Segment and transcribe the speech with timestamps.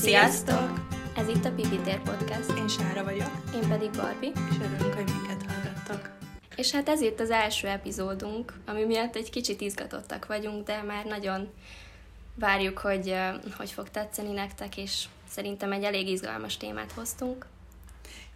[0.00, 0.86] Sziasztok!
[1.16, 2.58] Ez itt a Pipitér Podcast.
[2.58, 3.30] Én Sára vagyok.
[3.54, 4.30] Én pedig Barbie.
[4.50, 6.10] És örülünk, hogy minket hallgattok.
[6.56, 11.04] És hát ez itt az első epizódunk, ami miatt egy kicsit izgatottak vagyunk, de már
[11.04, 11.52] nagyon
[12.34, 13.14] várjuk, hogy
[13.56, 17.46] hogy fog tetszeni nektek, és szerintem egy elég izgalmas témát hoztunk.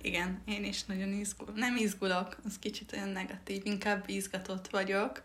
[0.02, 1.48] Igen, én is nagyon izgul.
[1.54, 5.22] Nem izgulok, az kicsit olyan negatív, inkább izgatott vagyok.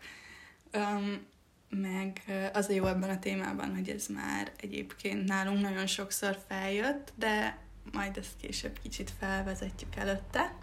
[0.74, 1.26] Um,
[1.70, 7.12] meg az a jó ebben a témában, hogy ez már egyébként nálunk nagyon sokszor feljött,
[7.14, 7.58] de
[7.92, 10.54] majd ezt később kicsit felvezetjük előtte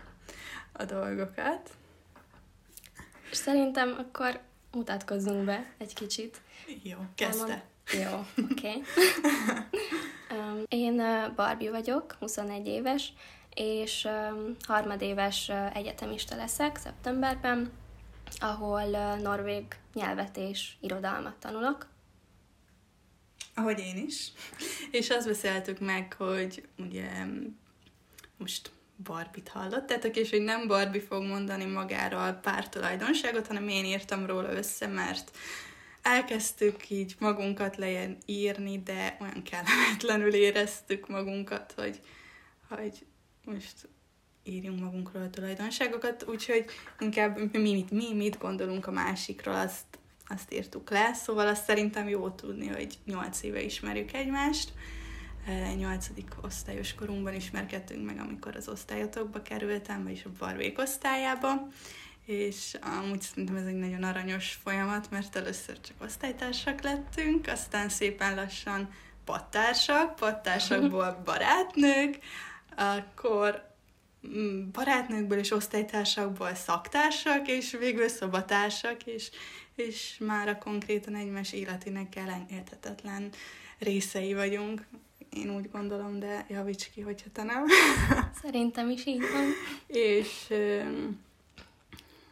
[0.71, 1.69] a dolgokat.
[3.31, 6.41] És szerintem akkor mutatkozzunk be egy kicsit.
[6.83, 7.63] Jó, kezdte.
[7.93, 8.71] Jó, oké.
[10.29, 10.65] Okay.
[10.69, 11.01] Én
[11.35, 13.13] Barbie vagyok, 21 éves,
[13.53, 14.07] és
[14.67, 17.71] harmadéves egyetemista leszek szeptemberben,
[18.39, 21.87] ahol norvég nyelvet és irodalmat tanulok.
[23.55, 24.31] Ahogy én is.
[24.91, 27.09] És azt beszéltük meg, hogy ugye
[28.37, 28.71] most
[29.03, 34.51] Barbit hallottátok, és hogy nem Barbie fog mondani magáról pár tulajdonságot, hanem én írtam róla
[34.51, 35.37] össze, mert
[36.01, 42.01] elkezdtük így magunkat lejen írni, de olyan kellemetlenül éreztük magunkat, hogy,
[42.69, 43.05] hogy
[43.43, 43.89] most
[44.47, 46.65] írjunk magunkról a tulajdonságokat, úgyhogy
[46.99, 49.85] inkább mi mit, mi mit gondolunk a másikról, azt,
[50.27, 54.73] azt írtuk le, szóval azt szerintem jó tudni, hogy nyolc éve ismerjük egymást,
[55.77, 61.67] nyolcadik osztályos korunkban ismerkedtünk meg, amikor az osztályotokba kerültem, vagyis a barvék osztályába,
[62.25, 68.35] és amúgy szerintem ez egy nagyon aranyos folyamat, mert először csak osztálytársak lettünk, aztán szépen
[68.35, 68.89] lassan
[69.25, 72.19] pattársak, pattársakból barátnők,
[72.75, 73.66] akkor
[74.71, 79.29] barátnőkből és osztálytársakból szaktársak, és végül szobatársak, és,
[79.75, 83.29] és már konkrétan egymás életének elengedhetetlen
[83.79, 84.85] részei vagyunk.
[85.29, 87.65] Én úgy gondolom, de javíts ki, hogyha te nem.
[88.41, 89.45] Szerintem is így van.
[89.87, 90.47] és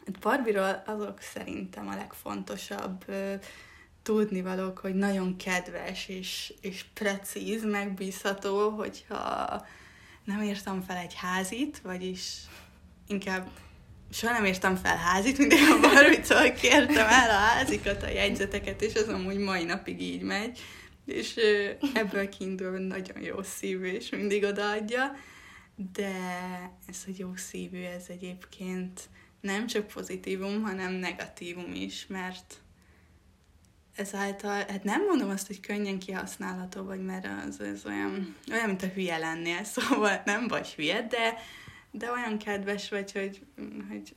[0.06, 3.04] hát Barbiról azok szerintem a legfontosabb
[4.02, 9.66] tudnivalók, hogy nagyon kedves és, és precíz, megbízható, hogyha
[10.26, 12.36] nem írtam fel egy házit, vagyis
[13.06, 13.48] inkább
[14.10, 18.94] soha nem írtam fel házit, mindig a barbitól kértem el a házikat, a jegyzeteket, és
[18.94, 20.60] az amúgy mai napig így megy,
[21.04, 21.36] és
[21.94, 25.16] ebből kiindul nagyon jó szívű, és mindig odaadja,
[25.92, 26.12] de
[26.88, 29.00] ez a jó szívű, ez egyébként
[29.40, 32.54] nem csak pozitívum, hanem negatívum is, mert
[33.96, 38.82] ezáltal, hát nem mondom azt, hogy könnyen kihasználható vagy, mert az, az olyan, olyan, mint
[38.82, 41.34] a hülye lennél, szóval nem vagy hülye, de,
[41.90, 43.40] de olyan kedves vagy, hogy,
[43.88, 44.14] hogy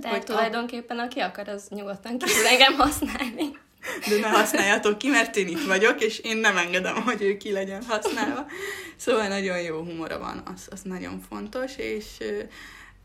[0.00, 3.62] de hogy tulajdonképpen aki akar, az nyugodtan ki tud engem használni.
[4.08, 7.52] De ne használjátok ki, mert én itt vagyok, és én nem engedem, hogy ő ki
[7.52, 8.46] legyen használva.
[8.96, 12.42] Szóval nagyon jó humora van, az, az nagyon fontos, és uh,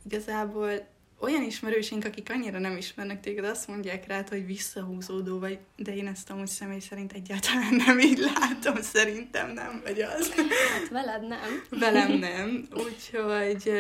[0.06, 0.88] igazából
[1.20, 6.08] olyan ismerősénk, akik annyira nem ismernek téged, azt mondják rá, hogy visszahúzódó vagy, de én
[6.08, 10.34] ezt amúgy személy szerint egyáltalán nem így látom, szerintem nem vagy az.
[10.74, 11.64] Hát veled nem.
[11.70, 13.74] Velem nem, úgyhogy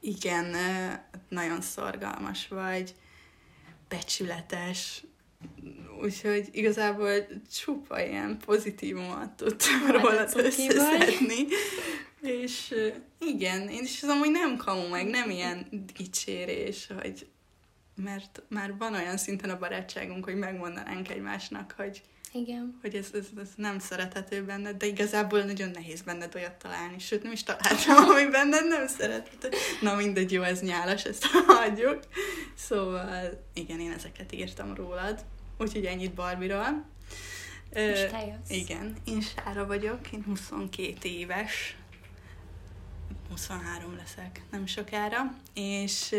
[0.00, 0.56] igen,
[1.28, 2.94] nagyon szorgalmas vagy,
[3.88, 5.02] becsületes,
[6.02, 11.46] úgyhogy igazából csupa ilyen pozitívumot tudtam rólad összeszedni.
[12.26, 12.74] És
[13.18, 15.66] igen, és ez amúgy nem kamu meg, nem ilyen
[15.96, 17.26] dicsérés, hogy
[17.94, 22.78] mert már van olyan szinten a barátságunk, hogy megmondanánk egymásnak, hogy igen.
[22.80, 27.22] Hogy ez, ez, ez nem szerethető benned, de igazából nagyon nehéz benned olyat találni, sőt
[27.22, 29.48] nem is találtam, ami benned nem szerethető.
[29.80, 31.98] Na mindegy, jó, ez nyálas, ezt hagyjuk.
[32.54, 35.24] Szóval igen, én ezeket írtam rólad.
[35.58, 36.84] Úgyhogy ennyit Barbiról.
[37.70, 38.50] És te jössz.
[38.62, 41.76] Igen, én Sára vagyok, én 22 éves,
[43.28, 46.14] 23 leszek nem sokára, és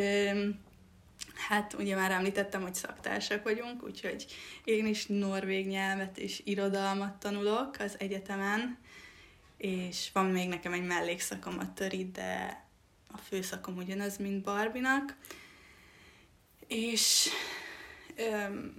[1.47, 4.25] hát ugye már említettem, hogy szaktársak vagyunk, úgyhogy
[4.63, 8.77] én is norvég nyelvet és irodalmat tanulok az egyetemen,
[9.57, 12.63] és van még nekem egy mellékszakom a töri, de
[13.07, 15.15] a főszakom ugyanaz, mint Barbinak.
[16.67, 17.29] És
[18.15, 18.73] öm,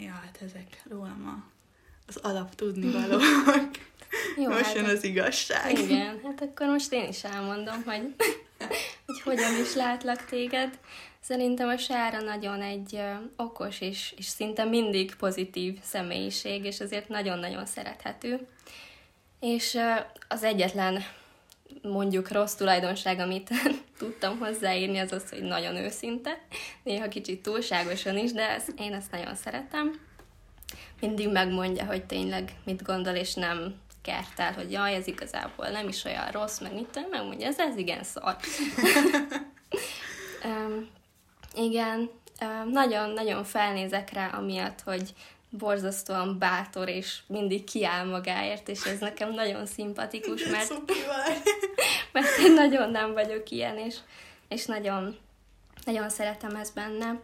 [0.00, 1.50] ja, hát ezek rólam a,
[2.06, 3.22] az alap tudni valók.
[4.36, 5.78] Jó, most hát jön az igazság.
[5.78, 8.14] Igen, hát akkor most én is elmondom, hogy,
[9.06, 10.78] hogy hogyan is látlak téged.
[11.20, 13.00] Szerintem a Sára nagyon egy
[13.36, 18.46] okos és, és szinte mindig pozitív személyiség, és azért nagyon-nagyon szerethető.
[19.40, 19.78] És
[20.28, 21.04] az egyetlen
[21.82, 23.50] mondjuk rossz tulajdonság, amit
[23.98, 26.38] tudtam hozzáírni, az az, hogy nagyon őszinte,
[26.82, 30.00] néha kicsit túlságosan is, de ez, én ezt nagyon szeretem.
[31.00, 36.04] Mindig megmondja, hogy tényleg mit gondol, és nem kertel, hogy jaj, ez igazából nem is
[36.04, 38.36] olyan rossz, meg mit tudom, megmondja, ez, ez igen szar.
[40.44, 40.90] um,
[41.54, 42.10] igen,
[42.70, 45.14] nagyon-nagyon felnézek rá, amiatt, hogy
[45.50, 50.72] borzasztóan bátor, és mindig kiáll magáért, és ez nekem nagyon szimpatikus, mert,
[52.12, 53.96] mert én nagyon nem vagyok ilyen, és,
[54.48, 55.18] és nagyon,
[55.84, 57.20] nagyon szeretem ezt benne.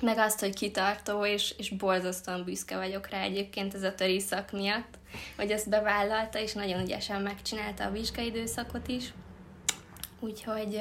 [0.00, 4.52] Meg azt, hogy kitartó, és, és borzasztóan büszke vagyok rá egyébként ez a töri szak
[4.52, 4.98] miatt,
[5.36, 9.12] hogy ezt bevállalta, és nagyon ügyesen megcsinálta a vizsgaidőszakot is.
[10.20, 10.80] Úgyhogy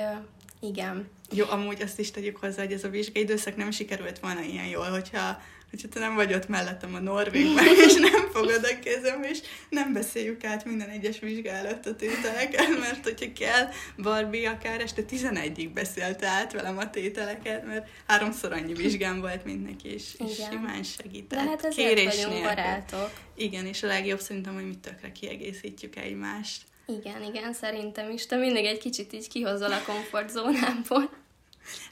[0.60, 1.10] igen.
[1.32, 4.90] Jó, amúgy azt is tegyük hozzá, hogy ez a vizsgaidőszak nem sikerült volna ilyen jól,
[4.90, 5.42] hogyha
[5.74, 9.40] hogyha te nem vagy ott mellettem a Norvégben, és nem fogod a kezem, és
[9.70, 15.70] nem beszéljük át minden egyes vizsgálat a tételeket, mert hogyha kell, Barbie akár este 11-ig
[15.74, 20.84] beszélte át velem a tételeket, mert háromszor annyi vizsgám volt, mint neki, és, és simán
[20.84, 21.44] segített.
[21.44, 23.12] De hát ezért Kérés vagyunk barátok.
[23.36, 26.62] Igen, és a legjobb szerintem, hogy mi tökre kiegészítjük egymást.
[26.88, 28.26] Igen, igen, szerintem is.
[28.26, 31.10] Te mindig egy kicsit így kihozol a komfortzónából.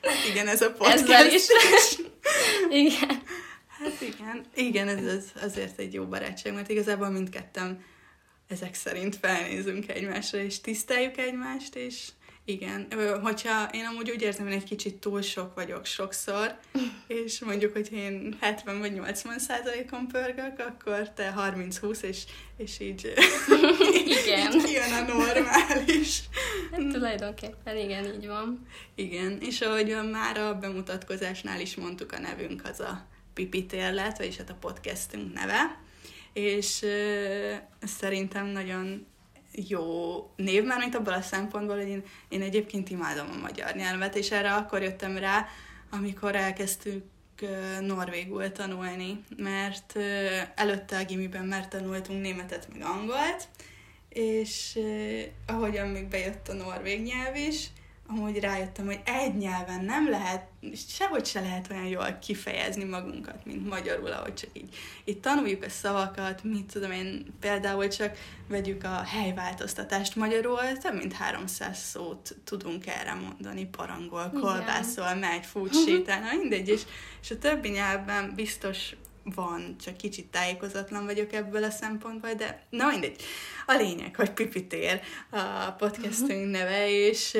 [0.01, 1.47] Hát igen, ez a podcast Ezzel is.
[2.69, 3.21] igen.
[3.83, 7.83] Hát igen, igen, ez az, azért egy jó barátság, mert igazából mindketten
[8.47, 12.07] ezek szerint felnézünk egymásra, és tiszteljük egymást, és
[12.45, 12.87] igen,
[13.21, 16.59] hogyha én amúgy úgy érzem, hogy egy kicsit túl sok vagyok sokszor,
[17.07, 22.23] és mondjuk, hogy én 70 vagy 80 százalékon pörgök, akkor te 30-20, és,
[22.57, 23.13] és így,
[24.25, 24.53] igen.
[24.53, 26.21] így kijön a normális.
[26.71, 28.67] Hát tulajdonképpen igen, így van.
[28.95, 34.37] Igen, és ahogy már a bemutatkozásnál is mondtuk, a nevünk az a Pipi Térlet, vagyis
[34.37, 35.79] hát a podcastünk neve,
[36.33, 39.05] és uh, szerintem nagyon
[39.51, 39.85] jó
[40.35, 44.31] név, már mint abban a szempontból, hogy én, én egyébként imádom a magyar nyelvet, és
[44.31, 45.47] erre akkor jöttem rá,
[45.89, 47.03] amikor elkezdtük
[47.79, 49.95] norvégul tanulni, mert
[50.55, 53.47] előtte a gimiben már tanultunk németet, meg angolt,
[54.09, 54.79] és
[55.47, 57.67] ahogyan még bejött a norvég nyelv is,
[58.11, 60.47] amúgy rájöttem, hogy egy nyelven nem lehet,
[60.87, 64.75] sehogy se lehet olyan jól kifejezni magunkat, mint magyarul, ahogy csak így,
[65.05, 68.17] így tanuljuk a szavakat, mit tudom én, például csak
[68.47, 75.83] vegyük a helyváltoztatást magyarul, több mint 300 szót tudunk erre mondani, parangol, kolbászol, megy, fut,
[75.85, 76.81] sétál, mindegy, és,
[77.21, 82.87] és a többi nyelven biztos van, csak kicsit tájékozatlan vagyok ebből a szempontból, de na
[82.87, 83.21] mindegy.
[83.65, 87.37] A lényeg, hogy Pipitér a podcastünk neve, és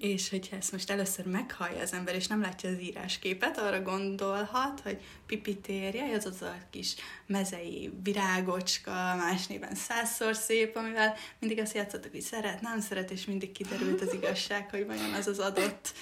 [0.00, 4.80] és hogyha ezt most először meghallja az ember, és nem látja az írásképet, arra gondolhat,
[4.80, 6.94] hogy pipitérje, az az a kis
[7.26, 13.24] mezei virágocska, más néven százszor szép, amivel mindig azt játszottak, hogy szeret, nem szeret, és
[13.24, 15.92] mindig kiderült az igazság, hogy vajon az az adott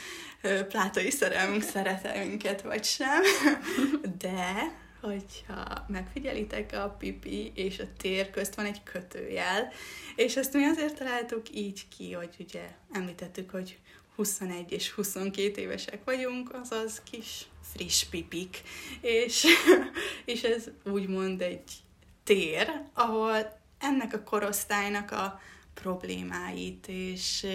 [0.69, 3.23] plátai szerelmünk szerete minket, vagy sem.
[4.19, 9.73] De hogyha megfigyelitek, a pipi és a tér közt van egy kötőjel,
[10.17, 12.63] és ezt mi azért találtuk így ki, hogy ugye
[12.93, 13.79] említettük, hogy
[14.17, 18.63] 21 és 22 évesek vagyunk, azaz kis friss pipik,
[19.01, 19.47] és,
[20.25, 21.73] és ez úgymond egy
[22.25, 25.41] tér, ahol ennek a korosztálynak a
[25.75, 27.47] problémáit és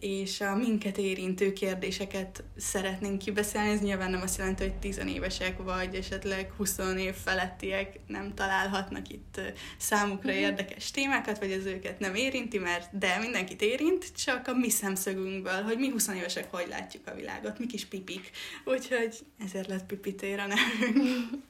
[0.00, 3.70] és a minket érintő kérdéseket szeretnénk kibeszélni.
[3.70, 9.40] Ez nyilván nem azt jelenti, hogy tizenévesek vagy esetleg 20 év felettiek nem találhatnak itt
[9.76, 10.40] számukra mm-hmm.
[10.40, 15.62] érdekes témákat, vagy ez őket nem érinti, mert de mindenkit érint, csak a mi szemszögünkből,
[15.62, 18.30] hogy mi 20 évesek hogy látjuk a világot, mi kis pipik.
[18.64, 21.44] Úgyhogy ezért lett pipitér a nevünk.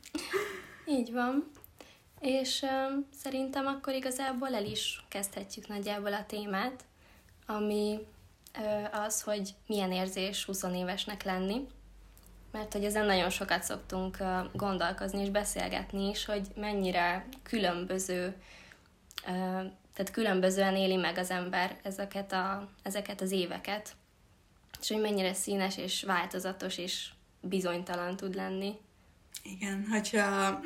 [0.86, 1.50] Így van.
[2.20, 6.84] És um, szerintem akkor igazából el is kezdhetjük nagyjából a témát,
[7.46, 7.98] ami
[8.92, 11.66] az, hogy milyen érzés 20 évesnek lenni,
[12.52, 14.16] mert hogy ezen nagyon sokat szoktunk
[14.52, 18.36] gondolkozni és beszélgetni is, hogy mennyire különböző,
[19.94, 23.96] tehát különbözően éli meg az ember ezeket, a, ezeket az éveket,
[24.80, 27.08] és hogy mennyire színes és változatos és
[27.40, 28.72] bizonytalan tud lenni.
[29.42, 30.60] Igen, hogyha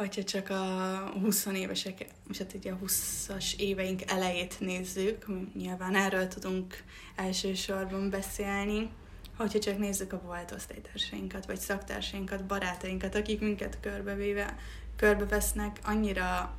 [0.00, 6.28] hogyha csak a 20 évesek, és hát ugye a 20-as éveink elejét nézzük, nyilván erről
[6.28, 6.82] tudunk
[7.16, 8.90] elsősorban beszélni,
[9.36, 14.56] hogyha csak nézzük a volt osztálytársainkat, vagy szaktársainkat, barátainkat, akik minket körbevéve,
[14.96, 16.54] körbevesznek, annyira,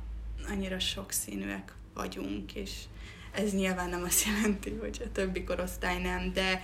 [0.48, 2.72] annyira sokszínűek vagyunk, és
[3.32, 6.62] ez nyilván nem azt jelenti, hogy a többi korosztály nem, de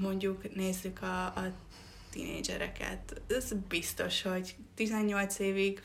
[0.00, 1.52] mondjuk nézzük a, a
[2.10, 3.20] tínédzsereket.
[3.28, 5.82] Ez biztos, hogy 18 évig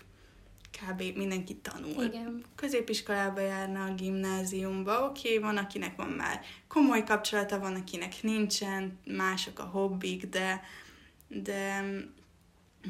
[0.72, 1.02] kb.
[1.16, 2.04] mindenki tanul.
[2.04, 2.44] Igen.
[2.56, 9.00] Középiskolába járna a gimnáziumba, oké, okay, van, akinek van már komoly kapcsolata, van, akinek nincsen,
[9.06, 10.62] mások a hobbik, de,
[11.28, 11.86] de,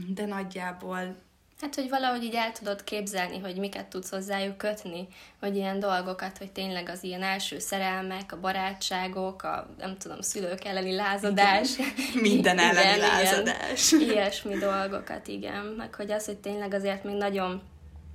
[0.07, 1.15] de nagyjából
[1.63, 5.07] Hát, hogy valahogy így el tudod képzelni, hogy miket tudsz hozzájuk kötni,
[5.39, 10.65] hogy ilyen dolgokat, hogy tényleg az ilyen első szerelmek, a barátságok, a nem tudom, szülők
[10.65, 11.69] elleni lázadás.
[12.21, 13.91] Minden elleni igen, lázadás.
[13.91, 15.65] Igen, ilyesmi dolgokat, igen.
[15.77, 17.61] Meg hogy az, hogy tényleg azért még nagyon,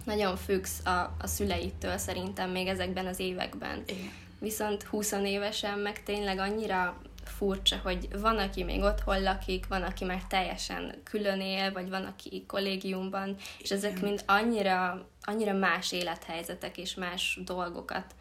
[0.05, 3.83] nagyon függsz a, a szüleitől szerintem még ezekben az években.
[3.87, 4.13] Igen.
[4.39, 10.05] Viszont 20 évesen meg tényleg annyira furcsa, hogy van, aki még otthon lakik, van, aki
[10.05, 16.79] már teljesen külön él, vagy van, aki kollégiumban, és ezek mind annyira, annyira más élethelyzetek
[16.79, 18.15] és más dolgokat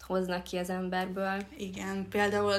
[0.00, 1.42] hoznak ki az emberből.
[1.56, 2.54] Igen, például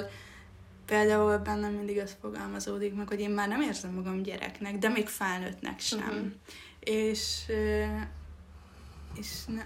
[0.86, 5.08] például bennem mindig az fogalmazódik meg, hogy én már nem érzem magam gyereknek, de még
[5.08, 6.00] felnőttnek sem.
[6.00, 6.32] Uh-huh.
[6.80, 7.44] És,
[9.16, 9.64] és ne,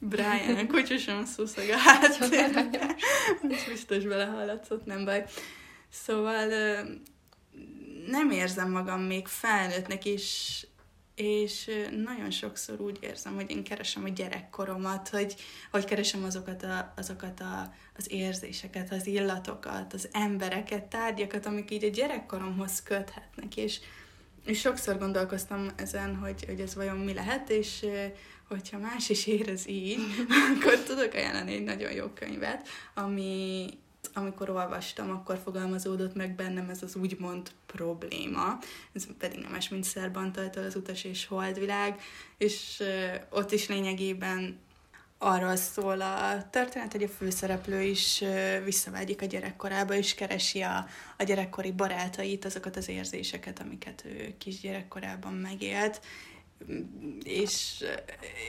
[0.00, 2.70] Brian, a sem szuszog a háttérben.
[3.68, 5.24] biztos belehallatszott, nem baj.
[5.90, 6.48] Szóval
[8.06, 10.66] nem érzem magam még felnőttnek, és,
[11.14, 11.70] és
[12.04, 15.34] nagyon sokszor úgy érzem, hogy én keresem a gyerekkoromat, hogy,
[15.70, 21.84] hogy keresem azokat, a, azokat a, az érzéseket, az illatokat, az embereket, tárgyakat, amik így
[21.84, 23.80] a gyerekkoromhoz köthetnek, és,
[24.44, 27.86] és sokszor gondolkoztam ezen, hogy, hogy ez vajon mi lehet, és
[28.48, 29.98] hogyha más is érez így,
[30.56, 33.66] akkor tudok ajánlani egy nagyon jó könyvet, ami
[34.12, 38.58] amikor olvastam, akkor fogalmazódott meg bennem ez az úgymond probléma,
[38.92, 42.00] ez pedig nem más, mint Szerbantaltól az Utas és Holdvilág,
[42.38, 42.82] és
[43.30, 44.58] ott is lényegében
[45.18, 48.24] arról szól a történet, hogy a főszereplő is
[48.64, 50.86] visszavágyik a gyerekkorába, és keresi a,
[51.18, 56.00] a gyerekkori barátait, azokat az érzéseket, amiket ő kisgyerekkorában megélt,
[57.24, 57.84] és,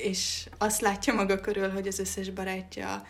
[0.04, 3.08] és azt látja maga körül, hogy az összes barátja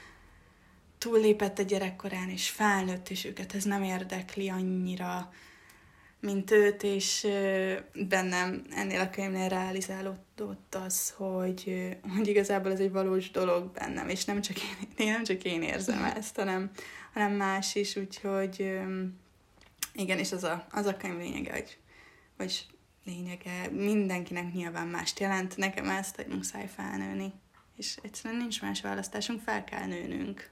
[0.98, 5.34] túllépett a gyerekkorán, és felnőtt, és őket ez nem érdekli annyira,
[6.20, 7.28] mint őt, és
[7.94, 14.26] bennem ennél a könyvnél realizálódott az, hogy, hogy igazából ez egy valós dolog bennem, és
[14.26, 16.72] nem csak én, én nem csak én érzem ezt, hanem,
[17.14, 18.80] hanem más is, úgyhogy
[19.94, 21.78] igen, és az a, az a könyv lényege, hogy,
[22.38, 22.66] vagy
[23.06, 23.70] lényege.
[23.72, 27.34] Mindenkinek nyilván mást jelent, nekem ezt, hogy muszáj felnőni.
[27.78, 30.50] És egyszerűen nincs más választásunk, fel kell nőnünk.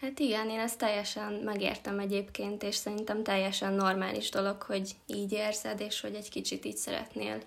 [0.00, 5.80] Hát igen, én ezt teljesen megértem egyébként, és szerintem teljesen normális dolog, hogy így érzed,
[5.80, 7.42] és hogy egy kicsit így szeretnél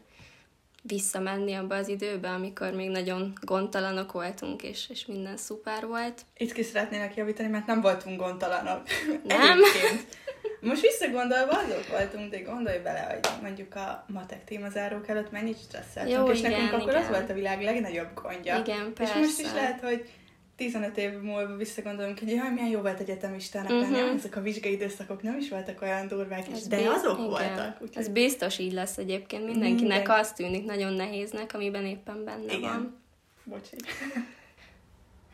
[0.82, 6.22] visszamenni abba az időbe, amikor még nagyon gondtalanok voltunk, és, és minden szuper volt.
[6.38, 8.82] Itt ki szeretnének javítani, mert nem voltunk gondtalanok.
[9.24, 9.60] Nem?
[9.64, 10.18] Egyébként.
[10.66, 16.18] Most visszagondolva azok voltunk, de gondolj bele, hogy mondjuk a matek témazárók előtt mennyit stresszeltünk,
[16.18, 17.02] Jó, és igen, nekünk akkor igen.
[17.02, 18.58] az volt a világ legnagyobb gondja.
[18.58, 19.14] Igen, persze.
[19.14, 20.10] És most is lehet, hogy
[20.56, 23.92] 15 év múlva visszagondolunk, hogy jaj, milyen jó volt egyetemistának uh-huh.
[23.92, 27.30] lenni, ezek a vizsgai időszakok nem is voltak olyan durvák, és de azok igen.
[27.30, 27.82] voltak.
[27.82, 28.04] Úgyhogy...
[28.04, 29.46] Ez biztos így lesz egyébként.
[29.46, 30.20] Mindenkinek Minden.
[30.20, 32.62] azt tűnik nagyon nehéznek, amiben éppen benne igen.
[32.62, 33.04] van.
[33.44, 33.76] Bocsi.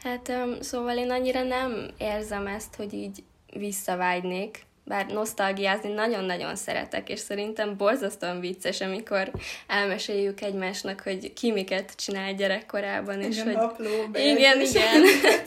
[0.03, 3.23] Hát um, szóval én annyira nem érzem ezt, hogy így
[3.53, 9.31] visszavágynék bár nosztalgiázni nagyon-nagyon szeretek, és szerintem borzasztóan vicces, amikor
[9.67, 13.53] elmeséljük egymásnak, hogy ki miket csinál gyerekkorában, és hogy...
[13.53, 15.03] Napló, igen, igen.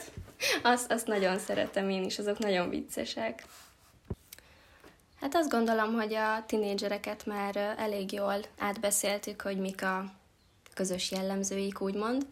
[0.73, 3.45] azt, azt nagyon szeretem én is, azok nagyon viccesek.
[5.21, 10.05] Hát azt gondolom, hogy a tinédzsereket már elég jól átbeszéltük, hogy mik a
[10.75, 12.27] közös jellemzőik, úgymond.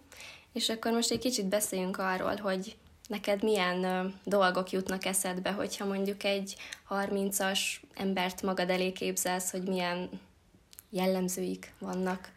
[0.52, 2.76] És akkor most egy kicsit beszéljünk arról, hogy
[3.12, 6.56] neked milyen ö, dolgok jutnak eszedbe, hogyha mondjuk egy
[6.90, 7.60] 30-as
[7.94, 10.08] embert magad elé képzelsz, hogy milyen
[10.90, 12.30] jellemzőik vannak?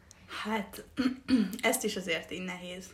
[0.44, 0.84] Hát,
[1.62, 2.86] ezt is azért így nehéz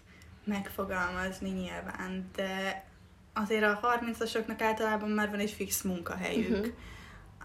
[0.43, 2.85] megfogalmazni nyilván, de
[3.33, 6.57] azért a 30-asoknak általában már van egy fix munkahelyük.
[6.57, 6.73] Uh-huh.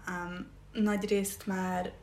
[0.07, 1.93] Um, nagy részt már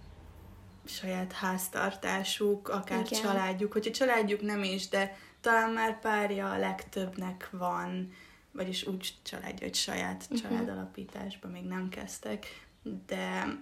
[0.84, 3.20] saját háztartásuk, akár Igen.
[3.20, 8.12] családjuk, hogyha családjuk nem is, de talán már párja a legtöbbnek van,
[8.52, 10.40] vagyis úgy családja, hogy saját uh-huh.
[10.40, 12.66] családalapításba még nem kezdtek,
[13.06, 13.58] de,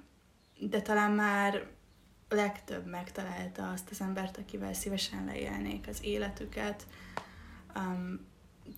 [0.59, 1.67] de talán már
[2.29, 6.87] legtöbb megtalálta azt az embert, akivel szívesen leélnék az életüket.
[7.77, 8.27] Um,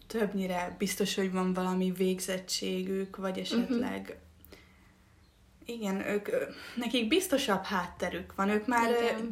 [0.06, 5.76] többnyire biztos, hogy van valami végzettségük, vagy esetleg uh-huh.
[5.76, 6.28] igen, ők,
[6.76, 9.28] nekik biztosabb hátterük van, ők már igen.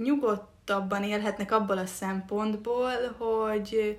[0.66, 3.99] Nyugodtabban élhetnek abból a szempontból, hogy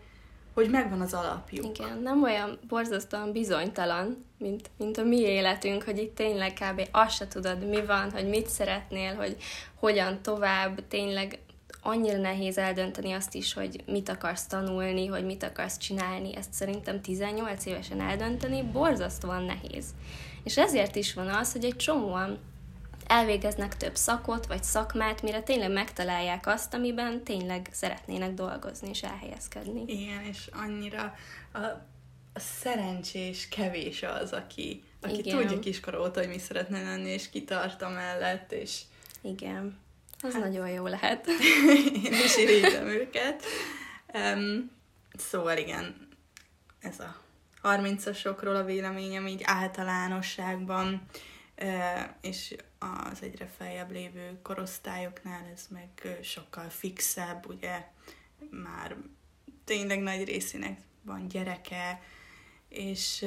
[0.54, 1.78] hogy megvan az alapjuk.
[1.78, 6.88] Igen, nem olyan borzasztóan bizonytalan, mint, mint a mi életünk, hogy itt tényleg kb.
[6.92, 9.38] azt se tudod, mi van, hogy mit szeretnél, hogy
[9.76, 11.40] hogyan tovább, tényleg
[11.82, 17.02] annyira nehéz eldönteni azt is, hogy mit akarsz tanulni, hogy mit akarsz csinálni, ezt szerintem
[17.02, 19.86] 18 évesen eldönteni borzasztóan nehéz.
[20.44, 22.40] És ezért is van az, hogy egy csomóan
[23.08, 29.84] elvégeznek több szakot vagy szakmát, mire tényleg megtalálják azt, amiben tényleg szeretnének dolgozni és elhelyezkedni.
[29.88, 31.16] Igen, és annyira
[31.52, 31.60] a,
[32.34, 35.38] a szerencsés kevés az, aki, aki Igen.
[35.38, 38.82] tudja kiskor óta, hogy mi szeretne lenni, és kitart a mellett, és
[39.22, 39.78] Igen,
[40.22, 40.42] az hát.
[40.42, 41.28] nagyon jó lehet.
[42.04, 43.44] én is irigylem őket.
[44.14, 44.72] Um,
[45.18, 46.08] szóval igen,
[46.80, 47.22] ez a
[47.64, 51.02] 30-asokról a véleményem így általánosságban,
[52.22, 57.88] és az egyre feljebb lévő korosztályoknál ez meg sokkal fixebb, ugye
[58.50, 58.96] már
[59.64, 62.02] tényleg nagy részének van gyereke,
[62.70, 63.26] és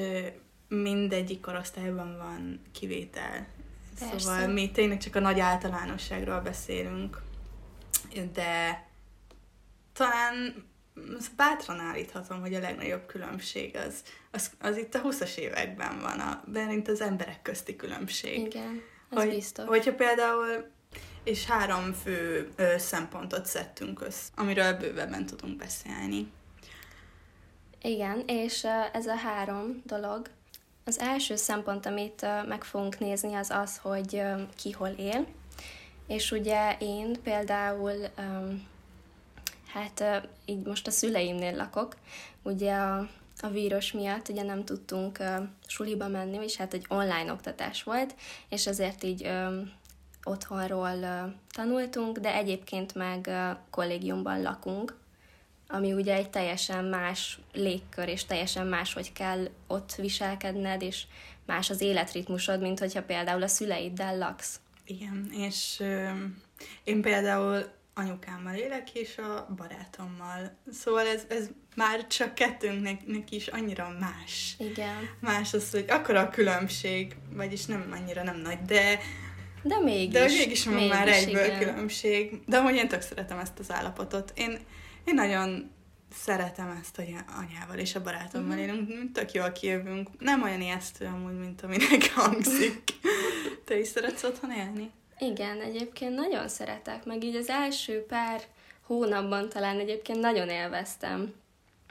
[0.68, 3.47] mindegyik korosztályban van kivétel.
[3.99, 4.18] Persze.
[4.18, 7.23] Szóval mi tényleg csak a nagy általánosságról beszélünk,
[8.33, 8.87] de
[9.92, 10.64] talán
[11.36, 16.42] bátran állíthatom, hogy a legnagyobb különbség az, az, az itt a 20-as években van, a,
[16.46, 18.46] berint az emberek közti különbség.
[18.46, 19.66] Igen, az hogy, biztos.
[19.66, 20.70] Hogyha például,
[21.24, 26.32] és három fő ö, szempontot szedtünk össze, amiről bővebben tudunk beszélni.
[27.82, 30.30] Igen, és ez a három dolog.
[30.84, 34.22] Az első szempont, amit meg fogunk nézni, az az, hogy
[34.56, 35.26] ki hol él.
[36.06, 37.94] És ugye én például,
[39.76, 41.97] hát így most a szüleimnél lakok,
[42.42, 43.09] ugye a,
[43.40, 48.14] a vírus miatt ugye nem tudtunk ö, suliba menni, és hát egy online oktatás volt,
[48.49, 49.30] és ezért így
[50.25, 50.99] otthonról
[51.54, 54.97] tanultunk, de egyébként meg ö, kollégiumban lakunk,
[55.68, 61.04] ami ugye egy teljesen más légkör, és teljesen más, hogy kell ott viselkedned, és
[61.47, 64.61] más az életritmusod, mint hogyha például a szüleiddel laksz.
[64.85, 66.11] Igen, és ö,
[66.85, 67.66] én például
[67.98, 70.56] anyukámmal élek, és a barátommal.
[70.72, 74.54] Szóval ez, ez már csak kettőnknek is annyira más.
[74.58, 75.08] Igen.
[75.20, 78.98] Más az, hogy akkora a különbség, vagyis nem annyira nem nagy, de
[79.62, 80.12] De mégis.
[80.12, 81.58] De mégis van mégis, már egyből igen.
[81.58, 82.40] különbség.
[82.46, 84.32] De amúgy én tök szeretem ezt az állapotot.
[84.34, 84.58] Én,
[85.04, 85.70] én nagyon
[86.24, 88.59] szeretem ezt, hogy anyával és a barátommal Mhm.
[88.64, 89.12] élünk.
[89.12, 90.09] Tök jól kijövünk.
[90.18, 92.82] Nem olyan ijesztő amúgy, mint aminek hangzik.
[93.64, 94.90] Te is szeretsz otthon élni?
[95.18, 98.42] Igen, egyébként nagyon szeretek, meg így az első pár
[98.83, 101.35] hónapban talán egyébként nagyon élveztem,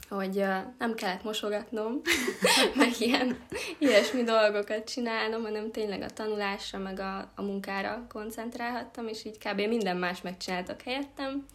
[0.09, 0.43] hogy
[0.77, 2.01] nem kellett mosogatnom,
[2.75, 3.45] meg ilyen
[3.77, 9.61] ilyesmi dolgokat csinálnom, hanem tényleg a tanulásra, meg a, a munkára koncentrálhattam, és így kb.
[9.61, 11.45] minden más megcsináltak helyettem,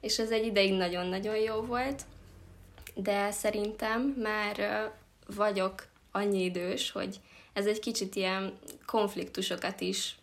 [0.00, 2.02] és ez egy ideig nagyon-nagyon jó volt,
[2.94, 4.90] de szerintem már
[5.36, 7.20] vagyok annyi idős, hogy
[7.52, 10.18] ez egy kicsit ilyen konfliktusokat is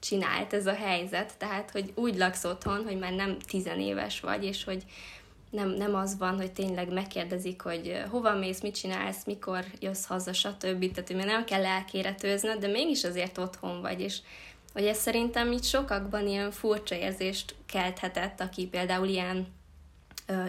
[0.00, 4.64] csinált ez a helyzet, tehát, hogy úgy laksz otthon, hogy már nem tizenéves vagy, és
[4.64, 4.84] hogy
[5.50, 10.04] nem, nem az van, hogy tényleg megkérdezik, hogy ö, hova mész, mit csinálsz, mikor jössz
[10.04, 10.92] haza, stb.
[10.92, 14.18] Tehát, hogy nem kell elkéretőznöd, de mégis azért otthon vagy, és
[14.72, 19.46] hogy ez szerintem így sokakban ilyen furcsa érzést kelthetett, aki például ilyen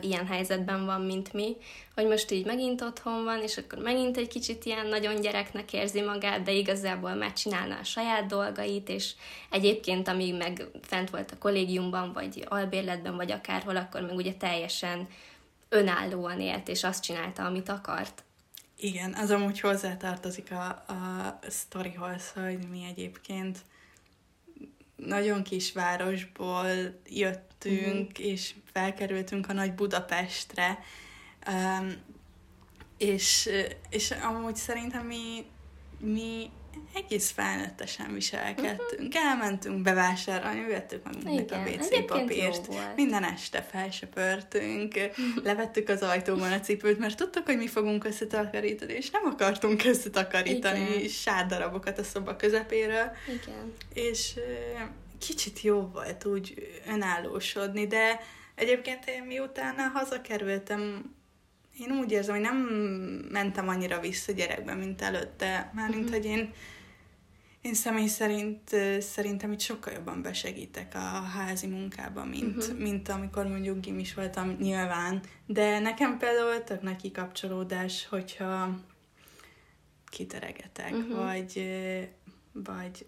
[0.01, 1.55] ilyen helyzetben van, mint mi,
[1.95, 6.01] hogy most így megint otthon van, és akkor megint egy kicsit ilyen nagyon gyereknek érzi
[6.01, 9.11] magát, de igazából már csinálna a saját dolgait, és
[9.49, 15.07] egyébként, amíg meg fent volt a kollégiumban, vagy albérletben, vagy akárhol, akkor meg ugye teljesen
[15.69, 18.23] önállóan élt, és azt csinálta, amit akart.
[18.77, 23.57] Igen, az amúgy hozzátartozik a, a sztorihoz, hogy mi egyébként
[24.95, 26.67] nagyon kis városból
[27.63, 28.25] jöttünk, uh-huh.
[28.25, 30.79] és felkerültünk a nagy Budapestre,
[31.47, 31.93] um,
[32.97, 33.49] és,
[33.89, 35.45] és amúgy szerintem mi,
[35.99, 36.49] mi
[36.93, 39.13] egész felnőttesen viselkedtünk.
[39.13, 39.29] Uh-huh.
[39.29, 42.67] Elmentünk bevásárolni, vettük magunknak a WC papírt.
[42.95, 44.93] Minden este felsöpörtünk,
[45.43, 50.95] levettük az ajtóban a cipőt, mert tudtuk, hogy mi fogunk összetakarítani, és nem akartunk összetakarítani
[50.95, 51.07] Igen.
[51.07, 53.11] sárdarabokat a szoba közepéről.
[53.27, 53.73] Igen.
[53.93, 54.33] És
[55.19, 58.19] kicsit jó volt úgy önállósodni, de
[58.55, 61.13] egyébként én miután hazakerültem,
[61.79, 62.57] én úgy érzem, hogy nem
[63.31, 65.71] mentem annyira vissza gyerekben, mint előtte.
[65.73, 66.13] Mármint, Mhm.
[66.13, 66.53] hogy én,
[67.61, 70.99] én személy szerint szerintem itt sokkal jobban besegítek a
[71.37, 72.81] házi munkába, mint, Mhm.
[72.81, 75.21] mint amikor mondjuk gimis voltam nyilván.
[75.45, 78.79] De nekem például tök nagy kikapcsolódás, hogyha
[80.05, 81.15] kiteregetek, Mhm.
[81.15, 81.63] vagy,
[82.51, 83.05] vagy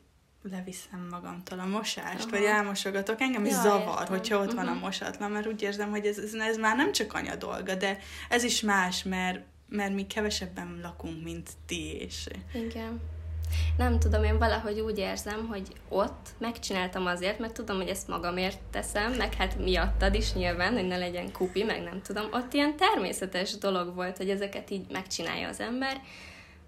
[0.52, 2.30] leviszem magamtól a mosást, Aha.
[2.30, 3.22] vagy elmosogatok.
[3.22, 4.08] Engem is Ja, zavar, értem.
[4.08, 4.80] hogyha ott van a Mhm.
[4.84, 7.98] mosatlan, mert úgy érzem, hogy ez, ez, ez már nem csak anya dolga, de
[8.30, 13.02] ez is más, mert, mert mi kevesebben lakunk, mint ti, és Igen.
[13.78, 18.60] Nem tudom, én valahogy úgy érzem, hogy ott megcsináltam azért, mert tudom, hogy ezt magamért
[18.72, 22.26] teszem, meg hát miattad is nyilván, hogy ne legyen kupi, meg nem tudom.
[22.32, 26.02] Ott ilyen természetes dolog volt, hogy ezeket így megcsinálja az ember,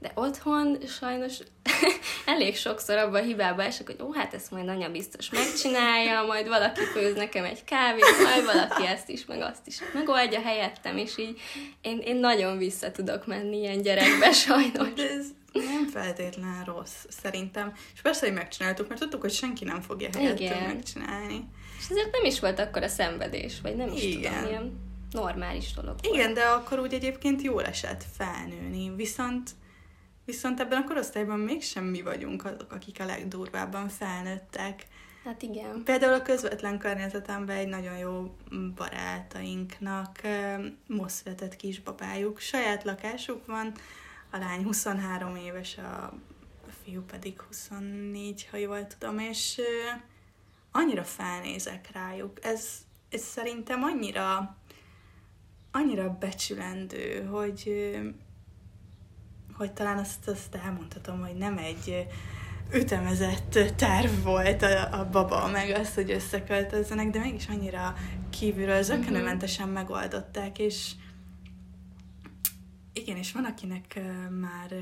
[0.04, 1.38] De otthon sajnos
[2.26, 6.48] elég sokszor abban a hibába esek, hogy ó, hát ezt majd anya biztos megcsinálja, majd
[6.48, 11.18] valaki főz nekem egy kávét, majd valaki ezt is, meg azt is megoldja helyettem, és
[11.18, 11.39] így
[11.82, 14.94] én, én nagyon vissza tudok menni ilyen gyerekbe sajnos.
[14.94, 17.74] De ez nem feltétlen rossz, szerintem.
[17.94, 21.48] És persze, hogy megcsináltuk, mert tudtuk, hogy senki nem fogja helyettünk megcsinálni.
[21.80, 24.34] És ezért nem is volt akkor a szenvedés, vagy nem is Igen.
[24.34, 24.80] tudom, ilyen
[25.12, 26.16] normális dolog volt.
[26.16, 29.52] Igen, de akkor úgy egyébként jól esett felnőni, viszont
[30.25, 34.88] Viszont ebben a korosztályban mégsem mi vagyunk azok, akik a legdurvábban felnőttek.
[35.23, 35.83] Hát igen.
[35.83, 38.36] Például a közvetlen környezetemben egy nagyon jó
[38.75, 40.19] barátainknak
[40.88, 42.39] moszvetett kisbabájuk.
[42.39, 43.73] Saját lakásuk van,
[44.31, 46.13] a lány 23 éves, a
[46.83, 49.62] fiú pedig 24, ha jól tudom, és
[50.71, 52.45] annyira felnézek rájuk.
[52.45, 52.69] Ez,
[53.09, 54.57] ez szerintem annyira
[55.75, 57.91] annyira becsülendő, hogy
[59.58, 62.08] hogy talán azt, azt elmondhatom, hogy nem egy
[62.74, 67.96] ütemezett terv volt a, a baba, meg azt, hogy összeköltözzenek, de mégis annyira
[68.30, 69.74] kívülről zökkenőmentesen mhm.
[69.74, 70.92] megoldották, és
[72.94, 74.00] igen, és van, akinek
[74.42, 74.76] már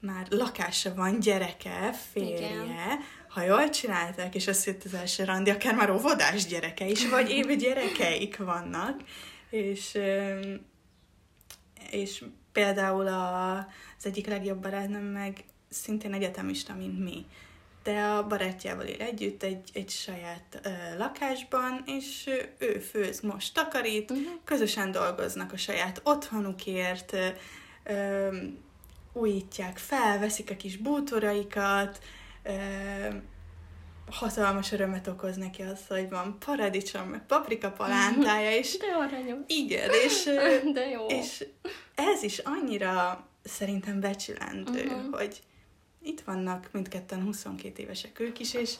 [0.00, 2.98] már lakása van, gyereke, férje, igen.
[3.28, 7.30] ha jól csinálták, és azt jött az első randi, akár már óvodás gyereke is, vagy
[7.30, 9.00] éve gyerekeik vannak,
[9.50, 9.98] és,
[11.90, 12.24] és
[12.58, 13.56] például a,
[13.98, 17.26] az egyik legjobb barátnőm meg szintén egyetemista, mint mi.
[17.82, 24.10] De a barátjával él együtt egy, egy saját ö, lakásban, és ő főz, most takarít,
[24.10, 24.26] uh-huh.
[24.44, 27.28] közösen dolgoznak a saját otthonukért, ö,
[27.84, 28.36] ö,
[29.12, 32.02] újítják fel, veszik a kis bútoraikat,
[32.42, 32.50] ö,
[34.10, 38.76] hatalmas örömet okoz neki az, hogy van paradicsom, meg paprika palántája, és...
[38.78, 39.38] De aranyos.
[39.46, 40.24] Igen, és...
[40.74, 41.06] De jó.
[41.06, 41.46] És
[41.94, 45.14] ez is annyira szerintem becsülendő, uh-huh.
[45.14, 45.40] hogy
[46.02, 48.74] itt vannak mindketten 22 évesek ők is, és,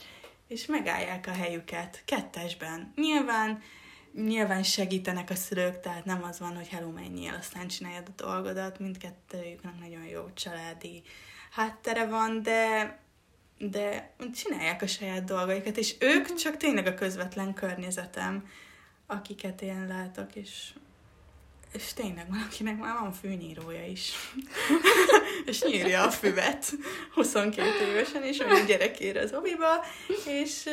[0.49, 2.93] és megállják a helyüket kettesben.
[2.97, 3.63] Nyilván
[4.15, 8.79] nyilván segítenek a szülők, tehát nem az van, hogy hello, menjél, aztán csináljad a dolgodat,
[8.79, 11.03] mindkettőjüknek nagyon jó családi
[11.51, 12.99] háttere van, de
[13.59, 16.37] de csinálják a saját dolgaikat, és ők uh-huh.
[16.37, 18.49] csak tényleg a közvetlen környezetem,
[19.07, 20.73] akiket én látok, és,
[21.73, 24.13] és tényleg van, akinek már van fűnyírója is.
[25.47, 26.73] és nyírja a füvet
[27.15, 29.85] 22 évesen, és olyan gyerekére az oviba,
[30.27, 30.69] és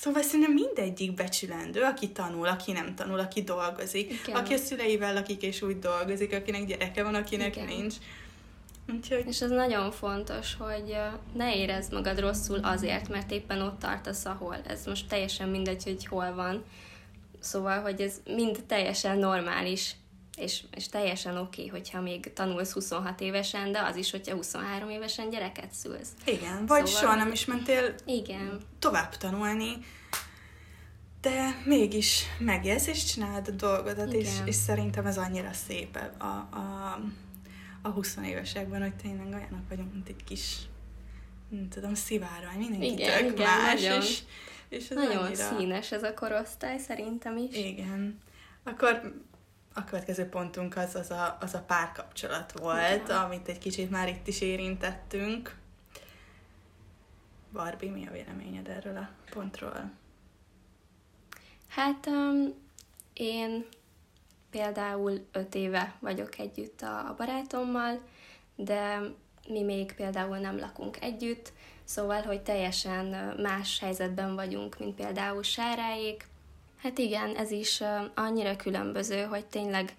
[0.00, 4.36] Szóval szerintem mindegyik becsülendő, aki tanul, aki nem tanul, aki dolgozik, Igen.
[4.36, 7.66] aki a szüleivel lakik és úgy dolgozik, akinek gyereke van, akinek Igen.
[7.66, 7.94] nincs.
[8.92, 9.24] Úgyhogy...
[9.26, 10.96] És ez nagyon fontos, hogy
[11.32, 14.56] ne érezd magad rosszul azért, mert éppen ott tartasz, ahol.
[14.66, 16.64] Ez most teljesen mindegy, hogy hol van.
[17.40, 19.96] Szóval, hogy ez mind teljesen normális,
[20.36, 24.88] és, és teljesen oké, okay, hogyha még tanulsz 26 évesen, de az is, hogyha 23
[24.88, 26.08] évesen gyereket szülsz.
[26.24, 27.02] Igen, vagy szóval...
[27.02, 28.60] soha nem is mentél igen.
[28.78, 29.72] tovább tanulni,
[31.20, 36.98] de mégis megjelsz és csinálod a dolgodat, és, és szerintem ez annyira szép a, a,
[37.84, 40.58] a 20 évesekben, hogy tényleg olyanok vagyunk, mint egy kis,
[41.48, 44.22] nem tudom, szivárvány, mindenki igen, tök igen, más, nagyon, és,
[44.68, 45.56] és ez nagyon annyira...
[45.56, 47.56] színes ez a korosztály szerintem is.
[47.56, 48.18] Igen.
[48.62, 49.14] Akkor
[49.74, 53.16] a következő pontunk az, az, a, az a párkapcsolat volt, igen.
[53.16, 55.56] amit egy kicsit már itt is érintettünk.
[57.52, 59.90] Barbie, mi a véleményed erről a pontról?
[61.68, 62.54] Hát um,
[63.12, 63.66] én
[64.54, 68.00] például öt éve vagyok együtt a barátommal,
[68.56, 69.00] de
[69.48, 71.52] mi még például nem lakunk együtt,
[71.84, 76.26] szóval, hogy teljesen más helyzetben vagyunk, mint például Sáráék.
[76.82, 77.82] Hát igen, ez is
[78.14, 79.94] annyira különböző, hogy tényleg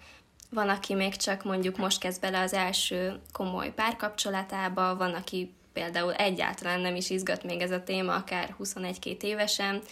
[0.50, 6.14] van, aki még csak mondjuk most kezd bele az első komoly párkapcsolatába, van, aki például
[6.14, 9.82] egyáltalán nem is izgat még ez a téma, akár 21-2 évesen,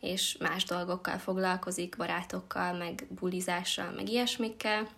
[0.00, 4.88] és más dolgokkal foglalkozik, barátokkal, meg bulizással, meg ilyesmikkel.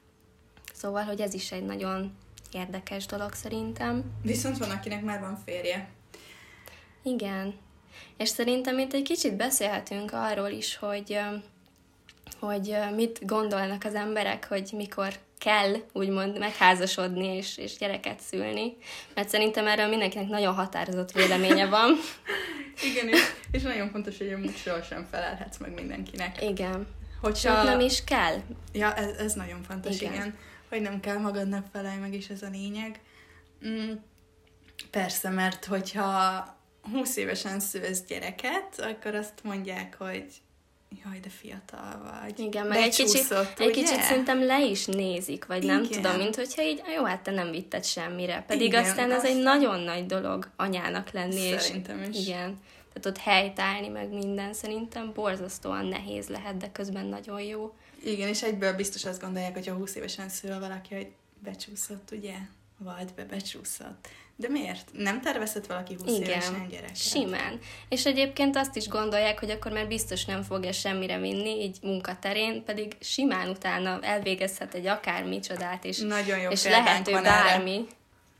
[0.73, 2.17] Szóval, hogy ez is egy nagyon
[2.53, 4.05] érdekes dolog szerintem.
[4.23, 5.89] Viszont van, akinek már van férje.
[7.03, 7.55] Igen.
[8.17, 11.19] És szerintem itt egy kicsit beszélhetünk arról is, hogy,
[12.39, 18.77] hogy mit gondolnak az emberek, hogy mikor kell úgymond megházasodni és, és gyereket szülni,
[19.15, 21.97] mert szerintem erről mindenkinek nagyon határozott véleménye van.
[22.91, 26.43] Igen, és, és nagyon fontos, hogy amúgy sohasem felelhetsz meg mindenkinek.
[26.43, 26.87] Igen.
[27.21, 27.63] Hogyha...
[27.63, 28.37] nem is kell.
[28.73, 30.13] Ja, ez, ez nagyon fontos, igen.
[30.13, 30.39] igen.
[30.69, 33.01] Hogy nem kell magadnak felelj meg, és ez a lényeg.
[33.67, 33.93] Mm,
[34.91, 36.45] persze, mert hogyha
[36.93, 40.25] 20 évesen szülsz gyereket, akkor azt mondják, hogy
[41.05, 42.39] jaj, de fiatal vagy.
[42.39, 43.83] Igen, meg egy kicsit, Becsúszott, egy ugye?
[43.83, 46.03] kicsit szerintem le is nézik, vagy nem Igen.
[46.03, 48.45] tudom, mint hogyha így, jó, hát te nem vitted semmire.
[48.47, 51.59] Pedig Igen, aztán ez azt- egy nagyon nagy dolog anyának lenni.
[51.59, 52.27] Szerintem és, is.
[52.27, 52.61] Igen.
[52.93, 57.75] Tehát ott helytállni, meg minden szerintem borzasztóan nehéz lehet, de közben nagyon jó.
[58.05, 62.35] Igen, és egyből biztos azt gondolják, hogy ha 20 évesen szül valaki, hogy becsúszott, ugye?
[62.79, 64.09] Vagy be becsúszott.
[64.41, 64.91] De miért?
[64.93, 66.97] Nem tervezett valaki 20 évesen Igen, gyereket?
[66.97, 67.59] simán.
[67.89, 72.65] És egyébként azt is gondolják, hogy akkor már biztos nem fogja semmire vinni, így munkaterén,
[72.65, 77.43] pedig simán utána elvégezhet egy akármi csodát, és, Nagyon jó és példánk lehető van erre.
[77.43, 77.87] bármi.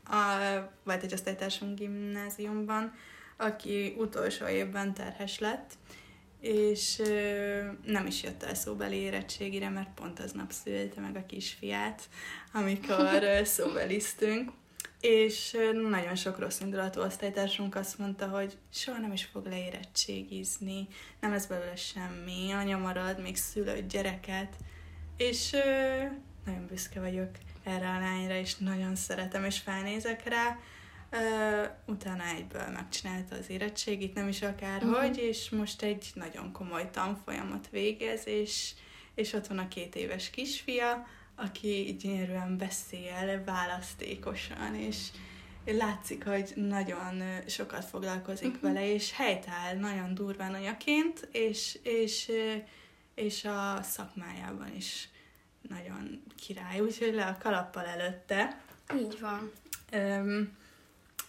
[0.05, 0.17] A,
[0.83, 2.93] volt egy osztálytársunk gimnáziumban,
[3.37, 5.71] aki utolsó évben terhes lett,
[6.39, 12.01] és ö, nem is jött el szóbeli érettségire, mert pont aznap szülte meg a kisfiát,
[12.53, 14.51] amikor szóbeliztünk.
[15.01, 15.57] És
[15.89, 20.87] nagyon sok rossz indulatú osztálytársunk azt mondta, hogy soha nem is fog leérettségizni,
[21.19, 24.55] nem lesz belőle semmi, anya marad, még szülött gyereket.
[25.17, 25.51] És
[26.45, 27.29] nagyon büszke vagyok
[27.63, 30.59] erre a lányra, és nagyon szeretem, és felnézek rá.
[31.85, 35.23] Utána egyből megcsinálta az érettségit, nem is akárhogy, uh-huh.
[35.23, 38.73] és most egy nagyon komoly tanfolyamot végez, és,
[39.15, 45.07] és ott van a két éves kisfia, aki gyönyörűen beszél, választékosan, és
[45.65, 48.61] látszik, hogy nagyon sokat foglalkozik uh-huh.
[48.61, 52.31] vele, és helytáll nagyon durván anyaként, és, és,
[53.15, 55.09] és a szakmájában is
[55.61, 58.61] nagyon király, úgyhogy le a kalappal előtte.
[58.99, 59.51] Így van.
[59.91, 60.57] Öm,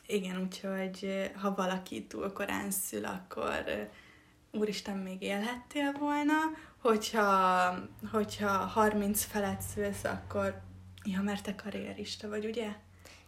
[0.07, 3.91] igen, úgyhogy ha valaki túl korán szül, akkor
[4.51, 6.35] úristen, még élhettél volna,
[6.83, 7.75] hogyha,
[8.13, 10.61] hogyha 30 felett szülsz, akkor
[11.05, 12.69] ja, mert te karrierista vagy, ugye?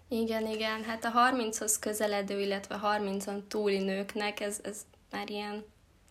[0.08, 0.82] Igen, igen.
[0.84, 5.64] Hát a 30-hoz közeledő, illetve 30-on túli nőknek ez, ez már ilyen,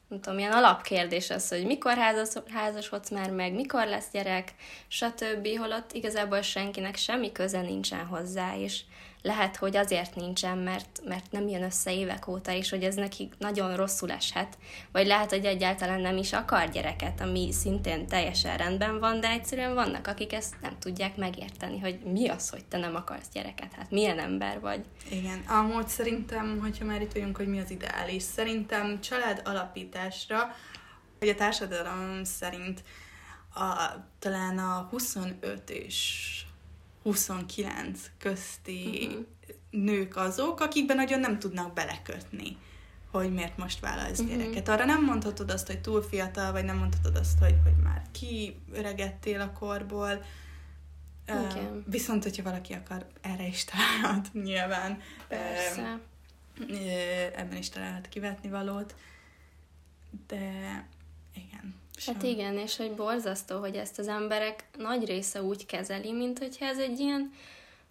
[0.07, 4.53] nem tudom, ilyen alapkérdés az, hogy mikor házas, házasodsz már meg, mikor lesz gyerek,
[4.87, 5.47] stb.
[5.57, 8.81] Holott igazából senkinek semmi köze nincsen hozzá, és
[9.23, 13.29] lehet, hogy azért nincsen, mert, mert nem jön össze évek óta, és hogy ez neki
[13.37, 14.57] nagyon rosszul eshet.
[14.91, 19.73] Vagy lehet, hogy egyáltalán nem is akar gyereket, ami szintén teljesen rendben van, de egyszerűen
[19.73, 23.91] vannak, akik ezt nem tudják megérteni, hogy mi az, hogy te nem akarsz gyereket, hát
[23.91, 24.85] milyen ember vagy.
[25.11, 30.55] Igen, amúgy szerintem, hogyha már itt vagyunk, hogy mi az ideális, szerintem család alapításra,
[31.19, 32.83] hogy a társadalom szerint
[33.55, 36.43] a, talán a 25 és
[37.03, 39.25] 29 közti uh-huh.
[39.69, 42.57] nők azok, akikben nagyon nem tudnak belekötni,
[43.11, 44.37] hogy miért most vállalsz uh-huh.
[44.37, 44.67] gyereket.
[44.67, 49.41] Arra nem mondhatod azt, hogy túl fiatal, vagy nem mondhatod azt, hogy, hogy már kiöregettél
[49.41, 50.23] a korból.
[51.25, 51.75] Igen.
[51.75, 54.99] Uh, viszont, hogyha valaki akar, erre is találhat nyilván.
[55.27, 55.99] Persze.
[56.59, 56.79] Uh,
[57.35, 58.95] ebben is találhat kivetni valót.
[60.27, 60.87] De
[61.33, 61.81] igen.
[62.05, 62.29] Hát sem.
[62.29, 66.79] igen, és hogy borzasztó, hogy ezt az emberek nagy része úgy kezeli, mint hogyha ez
[66.79, 67.33] egy ilyen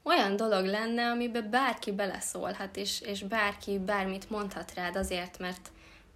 [0.02, 5.70] olyan dolog lenne, amiben bárki beleszólhat, és, és bárki bármit mondhat rád azért, mert,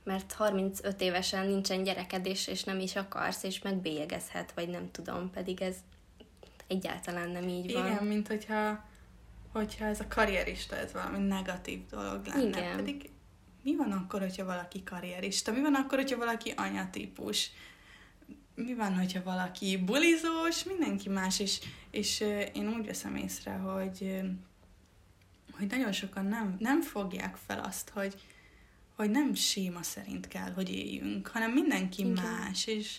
[0.05, 5.31] mert 35 évesen nincsen gyereked, és, és nem is akarsz, és megbélyegezhet, vagy nem tudom,
[5.31, 5.77] pedig ez
[6.66, 7.87] egyáltalán nem így van.
[7.87, 8.85] Igen, mint hogyha,
[9.53, 12.59] hogyha ez a karrierista, ez valami negatív dolog lenne.
[12.59, 12.77] Igen.
[12.77, 13.11] Pedig
[13.62, 15.53] mi van akkor, hogyha valaki karrierista?
[15.53, 17.51] Mi van akkor, hogyha valaki anyatípus?
[18.56, 20.64] Mi van, hogyha valaki bulizós?
[20.64, 22.20] Mindenki más, és, és
[22.54, 24.20] én úgy veszem észre, hogy,
[25.52, 28.14] hogy nagyon sokan nem, nem fogják fel azt, hogy,
[28.96, 32.12] hogy nem séma szerint kell, hogy éljünk, hanem mindenki Igen.
[32.12, 32.98] más, és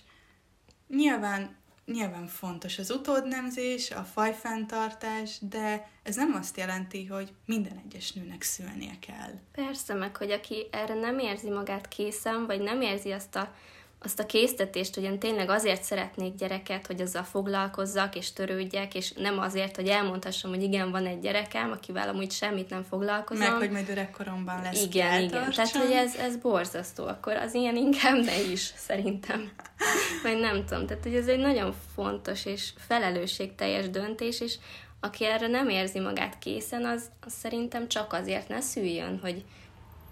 [0.87, 1.55] nyilván
[1.93, 8.41] Nyilván fontos az utódnemzés, a fajfenntartás, de ez nem azt jelenti, hogy minden egyes nőnek
[8.41, 9.31] szülnie kell.
[9.51, 13.53] Persze, meg hogy aki erre nem érzi magát készen, vagy nem érzi azt a,
[13.99, 19.11] azt a késztetést, hogy én tényleg azért szeretnék gyereket, hogy azzal foglalkozzak és törődjek, és
[19.11, 23.47] nem azért, hogy elmondhassam, hogy igen, van egy gyerekem, akivel amúgy semmit nem foglalkozom.
[23.47, 25.51] Meg, hogy majd öregkoromban lesz Igen, igen.
[25.51, 29.51] Tehát, hogy ez, ez borzasztó, akkor az ilyen inkább ne is, szerintem.
[30.23, 30.85] Vagy nem tudom.
[30.85, 34.55] Tehát, hogy ez egy nagyon fontos és felelősségteljes döntés, és
[34.99, 39.43] aki erre nem érzi magát készen, az, az szerintem csak azért ne szüljön, hogy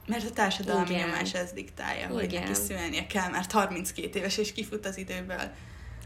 [0.08, 1.08] Mert a társadalmi Igen.
[1.08, 2.42] nyomás ez diktálja, hogy Igen.
[2.42, 5.52] neki szülnie kell, mert 32 éves és kifut az időből.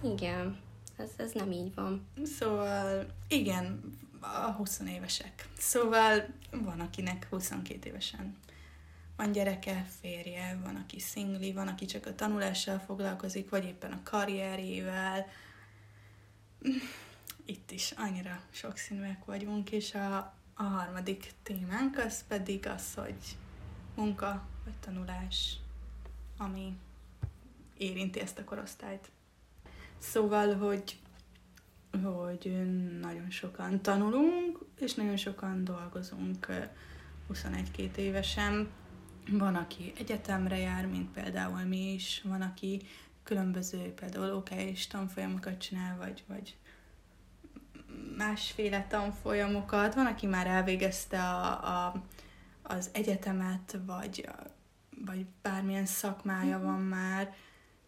[0.03, 0.59] igen,
[0.97, 2.07] ez, ez nem így van.
[2.39, 5.47] Szóval, igen, a 20 évesek.
[5.57, 8.37] Szóval van, akinek 22 évesen
[9.19, 14.03] van gyereke, férje, van, aki szingli, van, aki csak a tanulással foglalkozik, vagy éppen a
[14.03, 15.25] karrierjével.
[17.45, 20.17] Itt is annyira sokszínűek vagyunk, és a,
[20.53, 23.37] a harmadik témánk az pedig az, hogy
[23.99, 25.57] munka vagy tanulás,
[26.37, 26.77] ami
[27.77, 29.11] érinti ezt a korosztályt.
[29.97, 30.99] Szóval, hogy,
[32.03, 32.51] hogy
[32.99, 36.47] nagyon sokan tanulunk, és nagyon sokan dolgozunk
[37.33, 38.69] 21-2 évesen.
[39.31, 42.81] Van, aki egyetemre jár, mint például mi is, van, aki
[43.23, 46.57] különböző például OK és tanfolyamokat csinál, vagy, vagy
[48.17, 49.93] másféle tanfolyamokat.
[49.93, 52.03] Van, aki már elvégezte a, a,
[52.69, 54.29] az egyetemet, vagy,
[55.05, 56.65] vagy bármilyen szakmája mm-hmm.
[56.65, 57.33] van már,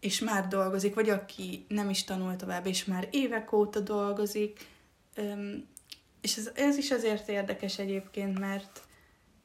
[0.00, 4.66] és már dolgozik, vagy aki nem is tanul tovább, és már évek óta dolgozik.
[6.20, 8.80] És ez, ez is azért érdekes egyébként, mert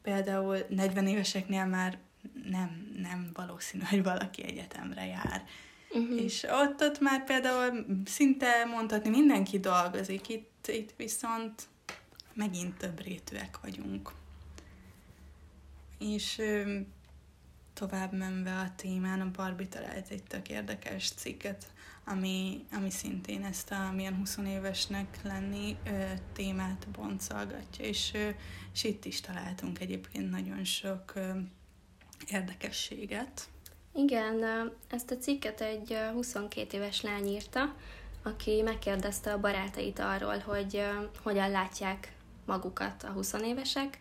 [0.01, 1.97] például 40 éveseknél már
[2.49, 5.43] nem, nem valószínű, hogy valaki egyetemre jár.
[5.89, 6.23] Uh-huh.
[6.23, 11.67] És ott, ott már például szinte mondhatni mindenki dolgozik, itt, itt viszont
[12.33, 14.11] megint több rétűek vagyunk.
[15.99, 16.79] És ö,
[17.73, 21.65] tovább menve a témán, a Barbie talált egy tök érdekes cikket,
[22.05, 28.29] ami, ami szintén ezt a milyen 20 évesnek lenni ö, témát boncolgatja, és, ö,
[28.73, 31.29] és itt is találtunk egyébként nagyon sok ö,
[32.31, 33.47] érdekességet.
[33.93, 34.43] Igen,
[34.87, 37.75] ezt a cikket egy 22 éves lány írta,
[38.23, 40.83] aki megkérdezte a barátait arról, hogy
[41.23, 43.99] hogyan látják magukat a 20 évesek,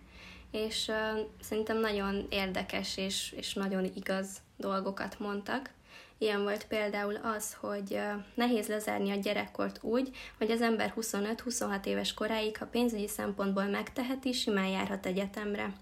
[0.56, 0.92] és
[1.40, 5.70] szerintem nagyon érdekes és, és nagyon igaz dolgokat mondtak.
[6.18, 8.00] Ilyen volt például az, hogy
[8.34, 14.32] nehéz lezárni a gyerekkort úgy, hogy az ember 25-26 éves koráig, ha pénzügyi szempontból megteheti,
[14.32, 15.72] simán járhat egyetemre.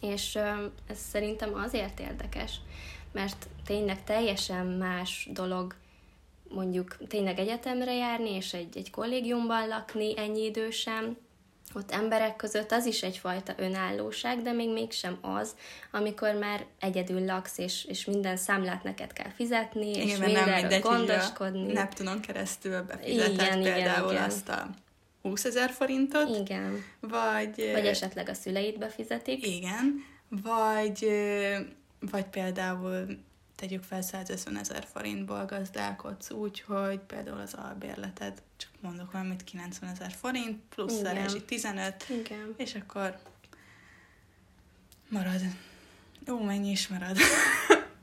[0.00, 0.34] És
[0.86, 2.60] ez szerintem azért érdekes,
[3.12, 5.74] mert tényleg teljesen más dolog
[6.48, 11.16] mondjuk tényleg egyetemre járni, és egy, egy kollégiumban lakni ennyi idősen,
[11.76, 15.56] ott emberek között az is egyfajta önállóság, de még mégsem az,
[15.92, 20.60] amikor már egyedül laksz, és, és minden számlát neked kell fizetni, és igen, mindenről nem
[20.60, 21.72] mindegy, gondoskodni.
[21.72, 24.68] Neptunon keresztül befizetett igen, például igen, azt a
[25.22, 26.36] 20 ezer forintot.
[26.36, 26.84] Igen.
[27.00, 27.70] Vagy...
[27.72, 29.46] Vagy esetleg a szüleid befizetik.
[29.46, 30.04] Igen.
[30.28, 31.08] Vagy
[32.10, 33.06] vagy például
[33.56, 39.90] tegyük fel 150 ezer forintból gazdálkodsz úgy, hogy például az albérleted, csak mondok valamit, 90
[39.90, 42.54] ezer forint, plusz a rezsi 15, Igen.
[42.56, 43.18] és akkor
[45.08, 45.40] marad.
[46.30, 47.16] Ó, mennyi is marad?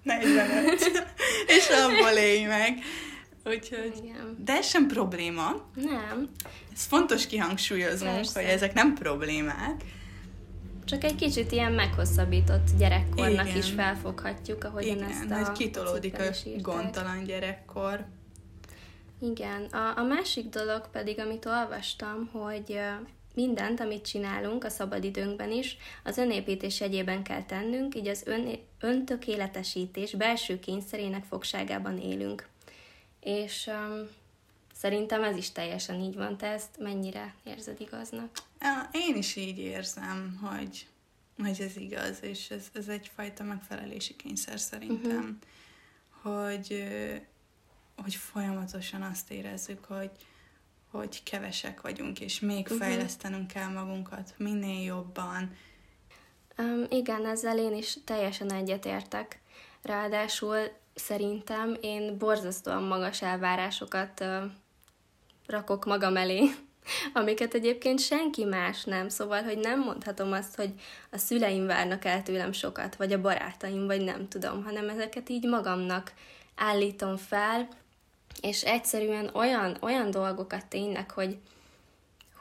[0.03, 0.81] 45.
[1.57, 2.79] és abból élj meg.
[3.45, 4.37] Úgyhogy, Igen.
[4.39, 5.65] de ez sem probléma.
[5.75, 6.29] Nem.
[6.73, 8.41] Ez fontos kihangsúlyoznunk, Persze.
[8.41, 9.83] hogy ezek nem problémák.
[10.93, 13.57] Csak egy kicsit ilyen meghosszabbított gyerekkornak Igen.
[13.57, 16.23] is felfoghatjuk, ahogy Igen, ezt a hogy kitolódik a
[16.61, 18.05] gondtalan gyerekkor.
[19.21, 19.63] Igen.
[19.63, 22.79] A, a másik dolog pedig, amit olvastam, hogy
[23.33, 30.13] mindent, amit csinálunk a szabadidőnkben is, az önépítés egyében kell tennünk, így az ön, öntökéletesítés
[30.13, 32.47] belső kényszerének fogságában élünk.
[33.19, 34.07] És um,
[34.83, 36.37] szerintem ez is teljesen így van.
[36.37, 38.29] Te ezt mennyire érzed igaznak?
[38.91, 40.87] Én is így érzem, hogy,
[41.37, 45.39] hogy ez igaz, és ez, ez egyfajta megfelelési kényszer szerintem,
[46.23, 46.43] uh-huh.
[46.43, 46.83] hogy,
[47.97, 50.11] hogy folyamatosan azt érezzük, hogy,
[50.91, 52.77] hogy kevesek vagyunk, és még uh-huh.
[52.77, 55.55] fejlesztenünk kell magunkat minél jobban.
[56.57, 59.41] Um, igen, ezzel én is teljesen egyetértek.
[59.81, 60.57] Ráadásul
[60.93, 64.23] szerintem én borzasztóan magas elvárásokat
[65.47, 66.49] rakok magam elé
[67.13, 70.73] amiket egyébként senki más nem, szóval, hogy nem mondhatom azt, hogy
[71.11, 75.47] a szüleim várnak el tőlem sokat, vagy a barátaim, vagy nem tudom, hanem ezeket így
[75.47, 76.13] magamnak
[76.55, 77.67] állítom fel,
[78.41, 81.37] és egyszerűen olyan, olyan dolgokat tényleg, hogy,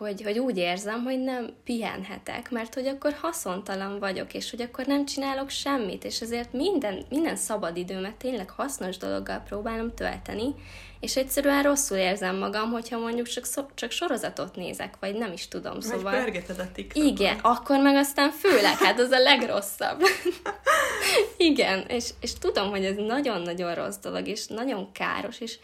[0.03, 4.87] hogy, hogy úgy érzem, hogy nem pihenhetek, mert hogy akkor haszontalan vagyok, és hogy akkor
[4.87, 10.55] nem csinálok semmit, és ezért minden, minden szabadidőmet tényleg hasznos dologgal próbálom tölteni,
[11.01, 15.49] és egyszerűen rosszul érzem magam, hogyha mondjuk csak, szо- csak sorozatot nézek, vagy nem is
[15.49, 16.25] tudom, vagy szóval...
[16.25, 17.11] Vagy a TikTokot.
[17.11, 20.03] Igen, akkor meg aztán főleg, hát az a legrosszabb.
[21.37, 25.59] Igen, és, és tudom, hogy ez nagyon-nagyon rossz dolog, és nagyon káros, és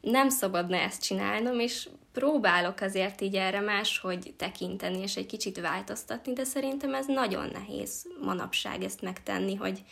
[0.00, 6.32] nem szabadna ezt csinálnom, és próbálok azért így erre máshogy tekinteni, és egy kicsit változtatni,
[6.32, 9.82] de szerintem ez nagyon nehéz manapság ezt megtenni, hogy,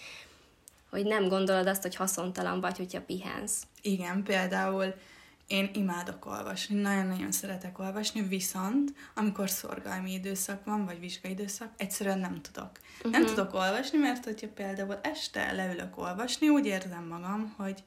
[0.90, 3.62] hogy nem gondolod azt, hogy haszontalan vagy, hogyha pihensz.
[3.82, 4.94] Igen, például
[5.46, 12.18] én imádok olvasni, nagyon-nagyon szeretek olvasni, viszont amikor szorgalmi időszak van, vagy vizsgai időszak, egyszerűen
[12.18, 12.70] nem tudok.
[12.96, 13.12] Uh-huh.
[13.12, 13.34] Nem mhm.
[13.34, 17.82] tudok olvasni, mert hogyha például este leülök olvasni, úgy érzem magam, hogy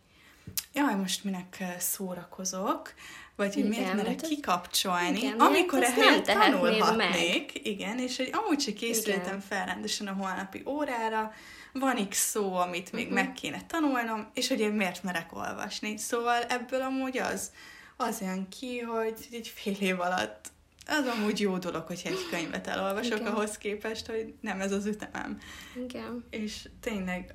[0.74, 2.94] jaj, most minek szórakozok,
[3.36, 7.60] vagy hogy miért merek kikapcsolni, igen, amikor tehetnéd tanulhatnék.
[7.68, 9.40] Igen, és hogy amúgy se készültem Igen.
[9.40, 11.34] fel rendesen a holnapi órára,
[11.74, 13.14] van x szó, amit még Mhm.
[13.14, 15.98] meg kéne tanulnom, és hogy én miért merek olvasni.
[15.98, 17.52] Szóval ebből amúgy az,
[17.98, 20.54] az jön ki, hogy egy fél év alatt
[20.88, 23.32] az amúgy jó dolog, hogyha egy könyvet elolvasok Igen.
[23.34, 25.40] ahhoz képest, hogy nem ez az ütemem.
[25.86, 26.26] Igen.
[26.30, 27.34] És tényleg,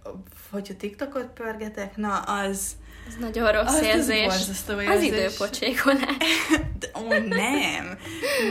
[0.51, 2.73] hogyha TikTokot pörgetek, na az,
[3.09, 4.27] Ez nagyon rossz az, az érzés.
[4.27, 5.07] borzasztó Az érzés.
[5.09, 6.17] időpocsékolás.
[6.79, 7.99] De, ó, nem,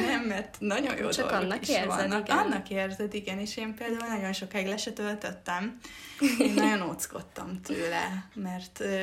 [0.08, 2.28] nem, mert nagyon jó Csak dolgok annak is érzed, vannak.
[2.28, 2.38] igen.
[2.38, 5.78] Annak érzed, igen, és én például nagyon sokáig le se töltöttem.
[6.39, 9.02] Én nagyon óckodtam tőle, mert ö,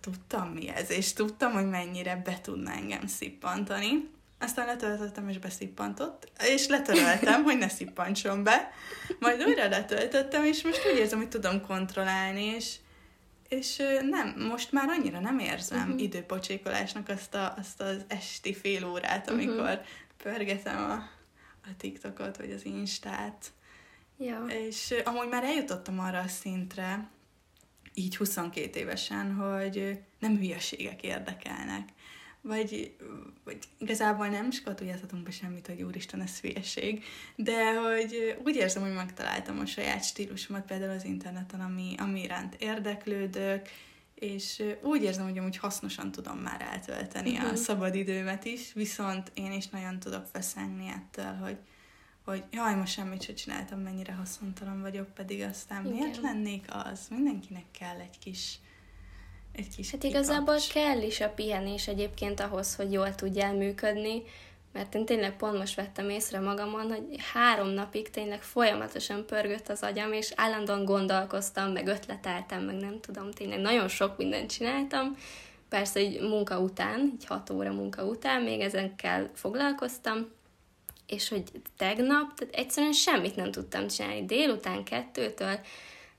[0.00, 4.14] tudtam mi ez, és tudtam, hogy mennyire be tudna engem szippantani.
[4.38, 8.70] Aztán letöltöttem, és beszippantott, és letöröltem, hogy ne szippantson be.
[9.20, 12.74] Majd újra letöltöttem, és most úgy érzem, hogy tudom kontrollálni, és
[13.48, 15.94] és nem, most már annyira nem érzem uh-huh.
[15.94, 16.02] Mhm.
[16.02, 19.84] időpocsékolásnak azt, a, azt az esti fél órát, amikor uh-huh.
[20.22, 20.92] pörgetem a,
[21.62, 23.52] a TikTokot, vagy az Instát.
[24.18, 24.44] Ja.
[24.48, 27.08] És amúgy már eljutottam arra a szintre,
[27.94, 31.88] így 22 évesen, hogy nem hülyeségek érdekelnek.
[32.46, 32.96] Vagy,
[33.44, 37.04] vagy igazából nem skatujázhatunk be semmit, hogy úristen, ez hülyeség,
[37.36, 42.54] de hogy úgy érzem, hogy megtaláltam a saját stílusomat például az interneten, ami, ami iránt
[42.58, 43.68] érdeklődök,
[44.14, 47.54] és úgy érzem, hogy amúgy hasznosan tudom már eltölteni a Mhm.
[47.54, 51.56] szabadidőmet is, viszont én is nagyon tudok feszengni ettől, hogy
[52.24, 55.96] hogy jaj, most semmit sem csináltam, mennyire haszontalan vagyok, pedig aztán Igen.
[55.96, 57.06] miért lennék az?
[57.10, 58.58] Mindenkinek kell egy kis
[59.56, 64.22] egy kis Hát igazából kell is a pihenés egyébként ahhoz, hogy jól tudjál működni,
[64.72, 69.82] mert én tényleg pont most vettem észre magamon, hogy három napig tényleg folyamatosan pörgött az
[69.82, 75.16] agyam, és állandóan gondolkoztam, meg ötleteltem, meg nem tudom, tényleg nagyon sok mindent csináltam.
[75.68, 80.28] Persze egy munka után, egy hat óra munka után még ezenkel foglalkoztam,
[81.06, 81.42] és hogy
[81.76, 84.24] tegnap, tehát egyszerűen semmit nem tudtam csinálni.
[84.24, 85.58] Délután kettőtől,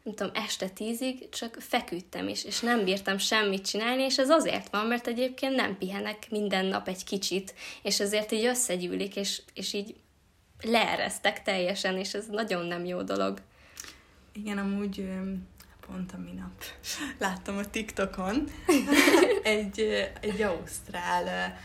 [0.07, 4.69] nem tudom, este tízig csak feküdtem is, és nem bírtam semmit csinálni, és ez azért
[4.69, 9.73] van, mert egyébként nem pihenek minden nap egy kicsit, és ezért így összegyűlik, és, és
[9.73, 9.95] így
[10.61, 13.41] leeresztek teljesen, és ez nagyon nem jó dolog.
[14.33, 15.09] Igen, amúgy
[15.87, 16.63] pont a minap
[17.25, 18.49] láttam a TikTokon
[19.43, 19.79] egy,
[20.21, 21.57] egy ausztrál,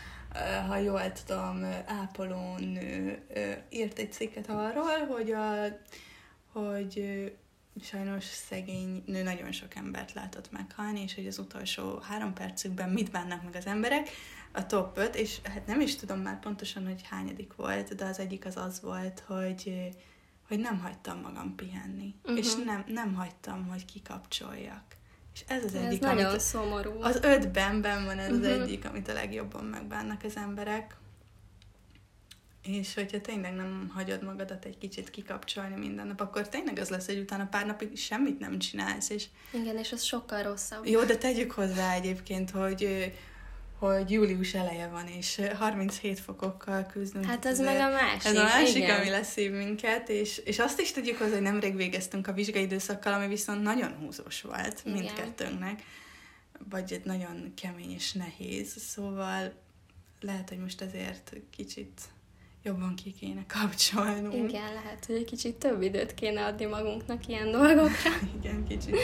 [0.67, 3.21] ha jól tudom, ápolónő
[3.69, 5.53] írt egy cikket arról, hogy, a,
[6.51, 7.01] hogy
[7.81, 13.11] sajnos szegény nő nagyon sok embert látott meghalni, és hogy az utolsó három percükben mit
[13.11, 14.09] bánnak meg az emberek,
[14.51, 18.19] a top 5, és hát nem is tudom már pontosan, hogy hányadik volt, de az
[18.19, 19.89] egyik az az volt, hogy
[20.47, 22.37] hogy nem hagytam magam pihenni, uh-huh.
[22.37, 24.83] és nem, nem hagytam, hogy kikapcsoljak.
[25.33, 27.01] És ez az Ez egyik, nagyon amit szomorú.
[27.01, 28.45] az ötben ben van ez uh-huh.
[28.49, 28.61] az Mhm.
[28.61, 30.95] egyik, amit a legjobban megbánnak az emberek.
[32.63, 37.05] És hogyha tényleg nem hagyod magadat egy kicsit kikapcsolni minden nap, akkor tényleg az lesz,
[37.05, 40.85] hogy utána pár napig semmit nem csinálsz, és Igen, és az sokkal rosszabb.
[40.85, 43.13] jó, de tegyük hozzá egyébként, hogy
[43.79, 47.25] hogy július eleje van, és ö, 37 fokokkal küzdünk.
[47.25, 48.25] Hát ez meg a másik.
[48.25, 48.99] ez a másik, igen.
[48.99, 53.13] ami leszív minket, és, és azt is tudjuk hozzá, hogy nemrég végeztünk a vizsgai időszakkal,
[53.13, 54.97] ami viszont nagyon húzós volt Igen.
[54.97, 55.83] mindkettőnknek,
[56.69, 59.53] vagy egy nagyon kemény és nehéz, szóval
[60.21, 62.01] lehet, hogy most ezért kicsit
[62.63, 64.49] jobban ki kéne kapcsolnunk.
[64.49, 68.11] Igen, lehet, hogy egy kicsit több időt kéne adni magunknak ilyen dolgokra.
[68.39, 68.95] Igen, kicsit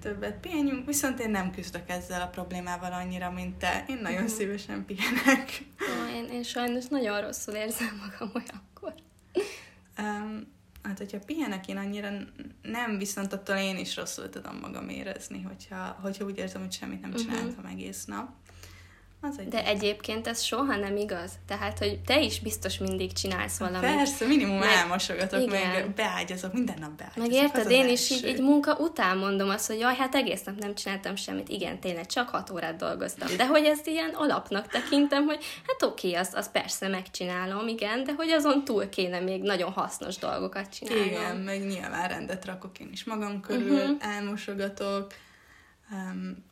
[0.00, 3.84] többet pihenjünk, viszont én nem küzdök ezzel a problémával annyira, mint te.
[3.88, 4.30] Én nagyon Mhm.
[4.32, 5.62] szívesen pihenek.
[5.80, 8.94] Ó, én, én sajnos nagyon rosszul érzem magam olyankor.
[9.98, 10.52] Um,
[10.82, 12.08] hát, hogyha pihenek, én annyira
[12.62, 17.00] nem, viszont attól én is rosszul tudom magam érezni, hogyha, hogyha úgy érzem, hogy semmit
[17.00, 17.18] nem Mhm.
[17.18, 18.28] csináltam egész nap.
[19.24, 21.32] Az egy De egyébként ez soha nem igaz.
[21.46, 23.80] Tehát, hogy te is biztos mindig csinálsz valamit.
[23.80, 25.70] Persze, minimum Meg- elmosogatok, igen.
[25.70, 27.22] meg beágyazok, minden nap beágyazok.
[27.22, 30.14] Meg érted, az az én is így egy munka után mondom azt, hogy jaj, hát
[30.14, 31.48] egész nap nem csináltam semmit.
[31.48, 33.36] Igen, tényleg, csak hat órát dolgoztam.
[33.36, 38.12] De hogy ezt ilyen alapnak tekintem, hogy hát oké, azt, azt persze megcsinálom, igen, de
[38.12, 41.06] hogy azon túl kéne még nagyon hasznos dolgokat csinálnom.
[41.06, 44.16] Igen, meg nyilván rendet rakok én is magam körül, uh-huh.
[44.16, 45.12] elmosogatok.
[45.90, 46.50] Um,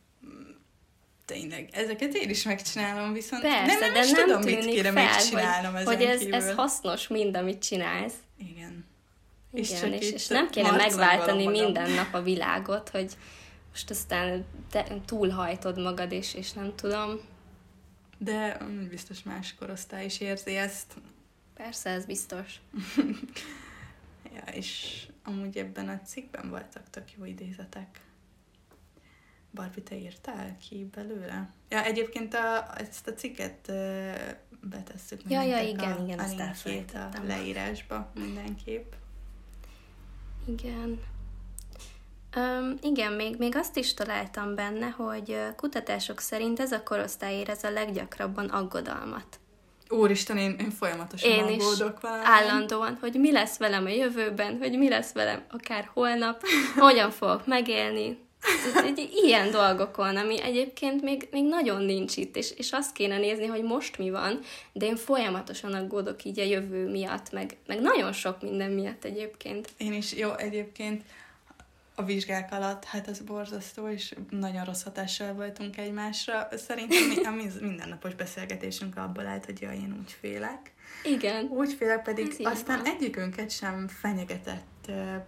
[1.31, 4.93] tényleg, ezeket én is megcsinálom, viszont Persze, nem, nem de nem tudom, mit kéne fel,
[4.93, 6.33] még csinálnom hogy, ezen hogy ez, kívül.
[6.33, 8.13] ez hasznos mind, amit csinálsz.
[8.37, 8.85] Igen.
[9.51, 13.17] És Igen, csak és, és nem kéne megváltani minden nap a világot, hogy
[13.69, 17.19] most aztán te túlhajtod magad, és, és nem tudom.
[18.17, 20.93] De mm, biztos más korosztály is érzi ezt.
[21.53, 22.55] Persze, ez biztos.
[24.35, 28.01] Ja, és amúgy ebben a cikkben voltak tök jó idézetek.
[29.53, 31.49] Barbie, te írtál ki belőle?
[31.69, 33.71] Ja, egyébként a, ezt a cikket
[34.61, 38.93] betesszük ja, ja, igen, a, igen, a linkjét a leírásba mindenképp.
[40.45, 40.99] Igen.
[42.35, 47.63] Um, igen, még, még azt is találtam benne, hogy kutatások szerint ez a korosztály érez
[47.63, 49.39] a leggyakrabban aggodalmat.
[49.89, 52.23] Úristen, én, én folyamatosan én aggódok is valami.
[52.23, 56.41] állandóan, hogy mi lesz velem a jövőben, hogy mi lesz velem akár holnap,
[56.77, 58.29] hogyan fogok megélni.
[58.85, 63.45] Egy ilyen dolgokon, ami egyébként még, még nagyon nincs itt, és, és azt kéne nézni,
[63.45, 64.39] hogy most mi van,
[64.73, 69.69] de én folyamatosan aggódok így a jövő miatt, meg, meg nagyon sok minden miatt egyébként.
[69.77, 71.03] Én is, jó, egyébként
[71.95, 76.47] a vizsgák alatt, hát az borzasztó, és nagyon rossz hatással voltunk egymásra.
[76.67, 80.73] Szerintem mi, a mindennapos beszélgetésünk abból állt, hogy jaj, én úgy félek.
[81.03, 81.45] Igen.
[81.45, 84.70] Úgy félek, pedig Ez aztán egyikünket sem fenyegetett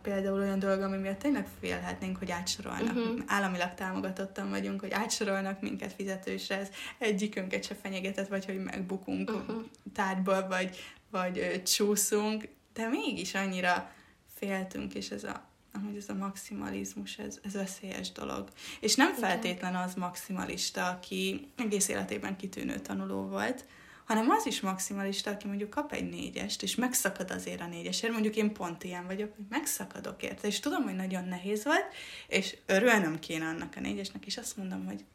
[0.02, 2.96] például olyan dolog, ami miatt tényleg félhetnénk, hogy átsorolnak.
[2.96, 3.20] Uh-huh.
[3.28, 9.64] Államilag támogatottan vagyunk, hogy átsorolnak minket fizetősre, ez egyikünket se fenyegetett, vagy hogy megbukunk uh-huh.
[9.94, 10.78] tárgyból, vagy,
[11.12, 13.92] vagy csúszunk, de mégis annyira
[14.36, 15.52] féltünk, és ez a
[15.86, 18.50] hogy ez a maximalizmus, ez, ez veszélyes dolog.
[18.80, 23.66] És nem feltétlen az maximalista, aki egész életében kitűnő tanuló volt,
[24.14, 28.36] hanem az is maximalista, aki mondjuk kap egy négyest, és megszakad azért a négyesért, mondjuk
[28.36, 31.86] én pont ilyen vagyok, hogy megszakadok érte, és tudom, hogy nagyon nehéz volt,
[32.28, 35.06] és örülnöm kéne annak a négyesnek, és azt mondom, hogy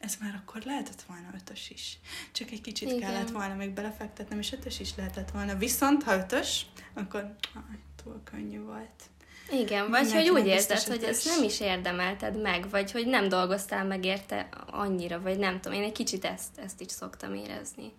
[0.00, 1.98] ez már akkor lehetett volna ötös is.
[2.32, 3.00] Csak egy kicsit Igen.
[3.00, 5.56] kellett volna még belefektetnem, és ötös is lehetett volna.
[5.56, 9.02] Viszont, ha ötös, akkor aj, túl könnyű volt.
[9.50, 13.84] Igen, vagy hogy úgy érzed, hogy ezt nem is érdemelted meg, vagy hogy nem dolgoztál
[13.84, 17.92] meg érte annyira, vagy nem tudom, én egy kicsit ezt, ezt is szoktam érezni.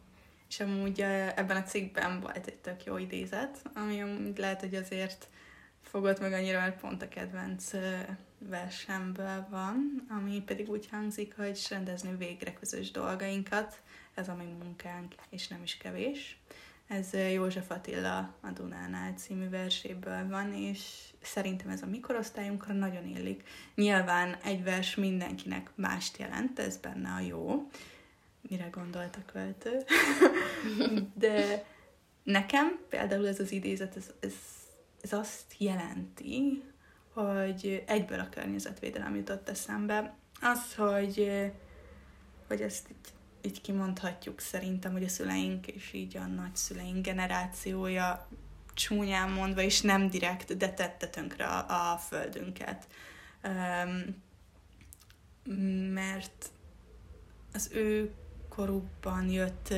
[0.50, 1.02] És amúgy
[1.36, 5.28] ebben a cikkben volt egy tök jó idézet, ami amúgy lehet, hogy azért
[5.82, 7.72] fogott meg annyira, mert pont a kedvenc
[8.40, 13.82] versemből van, ami pedig úgy hangzik, hogy rendezni végre közös dolgainkat,
[14.14, 16.40] ez a mi munkánk, és nem is kevés.
[16.88, 23.50] Ez József Attila a Dunánál című verséből van, és szerintem ez a mikorosztályunkra nagyon illik.
[23.76, 27.70] Nyilván egy vers mindenkinek mást jelent, ez benne a jó.
[28.50, 29.84] Mire gondolt a költő?
[31.14, 31.66] De
[32.24, 34.34] nekem például ez az idézet, ez, ez,
[35.02, 36.64] ez azt jelenti,
[37.14, 40.16] hogy egyből a környezetvédelem jutott eszembe.
[40.42, 41.32] Az, hogy,
[42.48, 42.88] hogy ezt
[43.46, 48.28] így, kimondhatjuk szerintem, hogy a szüleink és így a nagyszüleink generációja
[48.74, 52.88] csúnyán mondva, és nem direkt, de tette tönkre a, a földünket.
[53.44, 54.24] Um,
[55.94, 56.50] mert
[57.54, 58.14] az ő
[58.50, 59.74] korukban jött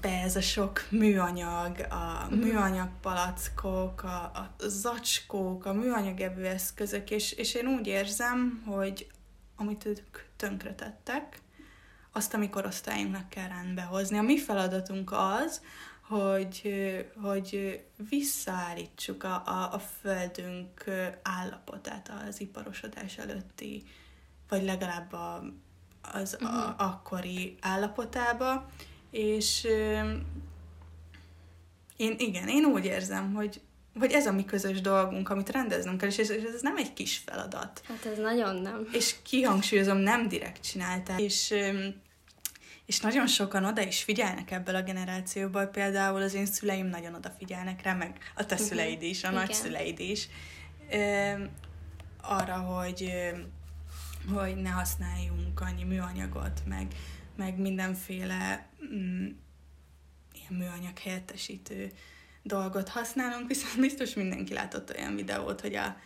[0.00, 2.38] be ez a sok műanyag, a mm.
[2.38, 9.10] műanyag palackok, a, a zacskók, a műanyag evőeszközök, és, és én úgy érzem, hogy
[9.56, 11.40] amit ők tönkretettek,
[12.12, 14.18] azt a mi korosztályunknak kell rendbe hozni.
[14.18, 15.60] A mi feladatunk az,
[16.00, 16.72] hogy,
[17.22, 20.84] hogy visszaállítsuk a, a, a földünk
[21.22, 23.82] állapotát az iparosodás előtti,
[24.48, 25.42] vagy legalább a,
[26.12, 26.58] az uh-huh.
[26.58, 26.80] a, mhm.
[26.80, 28.70] akkori állapotába,
[29.10, 29.64] és
[31.96, 33.60] én igen, én úgy érzem, hogy,
[33.98, 37.22] hogy ez a mi közös dolgunk, amit rendeznünk kell, és ez, ez nem egy kis
[37.26, 37.82] feladat.
[37.88, 38.88] Hát ez nagyon nem.
[38.92, 41.20] És kihangsúlyozom, nem direkt csinálták.
[41.20, 41.54] És
[42.86, 47.82] és nagyon sokan oda is figyelnek ebből a generációból, például az én szüleim nagyon odafigyelnek
[47.82, 48.68] rá, meg a te uh-huh.
[48.68, 49.40] szüleid is, a Igen.
[49.40, 50.28] nagyszüleid is,
[52.20, 53.12] arra, hogy,
[54.32, 56.86] hogy ne használjunk annyi műanyagot, meg,
[57.36, 59.26] meg mindenféle mm,
[60.32, 61.92] ilyen műanyag helyettesítő
[62.42, 65.96] dolgot használunk, viszont biztos mindenki látott olyan videót, hogy a,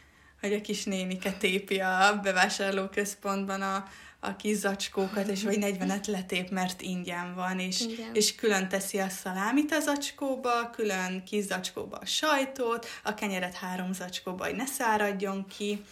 [0.40, 3.84] hogy a kis nénike tépi a bevásárlóközpontban a,
[4.20, 9.08] a kis zacskókat, és vagy 40-et letép, mert ingyen van, és, és külön teszi a
[9.08, 15.46] szalámit a zacskóba, külön kis zacskóba a sajtót, a kenyeret három zacskóba, hogy ne száradjon
[15.46, 15.84] ki,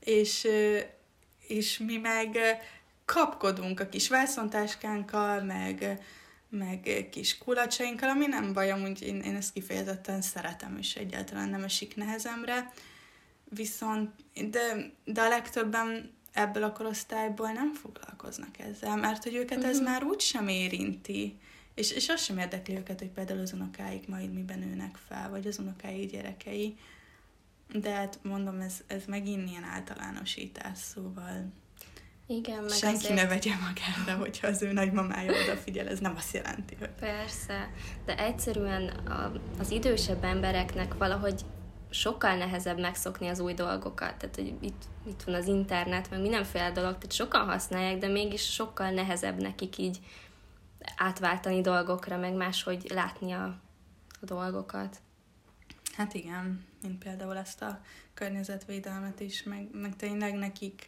[0.00, 0.48] és,
[1.46, 2.38] és mi meg
[3.04, 6.00] kapkodunk a kis vászontáskánkkal, meg,
[6.58, 11.64] meg kis kulacsainkkal, ami nem baj, amúgy én, én ezt kifejezetten szeretem, és egyáltalán nem
[11.64, 12.72] esik nehezemre,
[13.44, 14.10] viszont,
[14.50, 19.72] de, de a legtöbben ebből a korosztályból nem foglalkoznak ezzel, mert hogy őket uh-huh.
[19.72, 19.88] ez mhm.
[19.88, 21.38] már úgy sem érinti,
[21.74, 25.46] és, és az sem érdekli őket, hogy például az unokáik majd miben nőnek fel, vagy
[25.46, 26.76] az unokái gyerekei.
[27.72, 31.52] De hát mondom, ez, ez megint ilyen általánosítás, szóval
[32.26, 33.14] igen, meg senki azért...
[33.14, 36.90] ne vegye magára, hogyha az ő nagymamája odafigyel, ez nem azt jelenti, hogy...
[36.90, 37.70] Persze,
[38.04, 41.44] de egyszerűen a, az idősebb embereknek valahogy
[41.90, 44.16] sokkal nehezebb megszokni az új dolgokat.
[44.16, 48.52] Tehát, hogy itt, itt van az internet, meg mindenféle dolog, tehát sokan használják, de mégis
[48.52, 50.00] sokkal nehezebb nekik így
[50.96, 53.44] átváltani dolgokra, meg máshogy látni a,
[54.20, 54.96] a dolgokat.
[55.96, 57.80] Hát igen, mint például ezt a
[58.14, 60.86] környezetvédelmet is, meg, meg tényleg nekik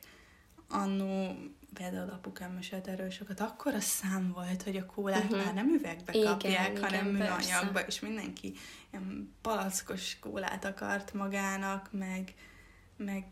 [0.69, 1.37] annó,
[1.75, 5.45] például apukám mesélt erről sokat, akkor a szám volt, hogy a kólát uh-huh.
[5.45, 8.55] már nem üvegbe igen, kapják, igen, hanem műanyagba, és mindenki
[8.91, 12.35] ilyen palackos kólát akart magának, meg,
[12.97, 13.25] meg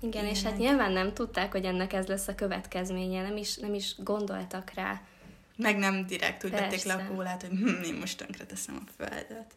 [0.00, 0.30] igen, ilyenek.
[0.30, 3.94] és hát nyilván nem tudták, hogy ennek ez lesz a következménye, nem is, nem is
[3.98, 5.02] gondoltak rá.
[5.56, 6.66] Meg nem direkt úgy Persze.
[6.66, 9.54] vették le a kólát, hogy hm, én most tönkre teszem a földet.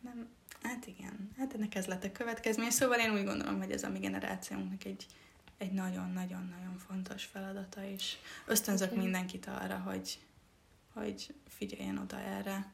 [0.00, 0.28] Nem,
[0.62, 2.70] hát igen, hát ennek ez lett a következménye.
[2.70, 5.06] Szóval én úgy gondolom, hogy ez a mi generációnknak egy,
[5.60, 9.02] egy nagyon-nagyon-nagyon fontos feladata, és ösztönzök okay.
[9.02, 10.18] mindenkit arra, hogy,
[10.94, 12.72] hogy figyeljen oda erre.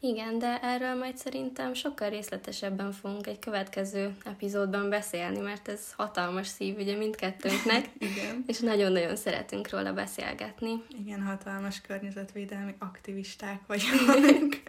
[0.00, 6.46] Igen, de erről majd szerintem sokkal részletesebben fogunk egy következő epizódban beszélni, mert ez hatalmas
[6.46, 8.44] szív ugye mindkettőnknek, Igen.
[8.46, 10.82] és nagyon-nagyon szeretünk róla beszélgetni.
[10.98, 14.62] Igen, hatalmas környezetvédelmi aktivisták vagyunk.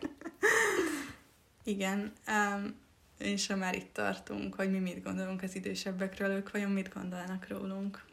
[1.64, 2.76] Igen, um,
[3.24, 7.48] és ha már itt tartunk, hogy mi mit gondolunk az idősebbekről, ők vajon mit gondolnak
[7.48, 8.04] rólunk?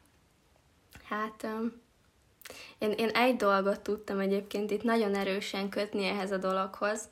[1.05, 1.47] Hát,
[2.79, 7.09] én, én egy dolgot tudtam egyébként itt nagyon erősen kötni ehhez a dologhoz,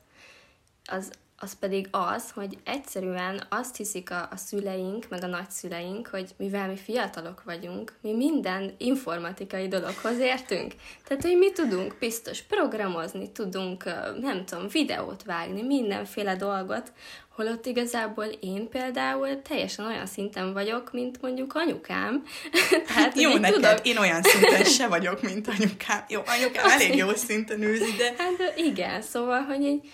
[0.85, 6.29] az, az pedig az, hogy egyszerűen azt hiszik a, a szüleink, meg a nagyszüleink, hogy
[6.37, 10.73] mivel mi fiatalok vagyunk, mi minden informatikai dologhoz értünk.
[11.07, 13.83] Tehát, hogy mi tudunk biztos programozni, tudunk,
[14.21, 16.91] nem tudom, videót vágni, mindenféle dolgot,
[17.39, 22.23] holott igazából én például teljesen olyan szinten vagyok, mint mondjuk anyukám.
[22.87, 23.87] Tehát, jó neked, tudok...
[23.87, 26.05] én olyan szinten se vagyok, mint anyukám.
[26.07, 28.13] Jó, anyukám elég jó szinten űzi, de...
[28.17, 29.89] Hát igen, szóval, hogy így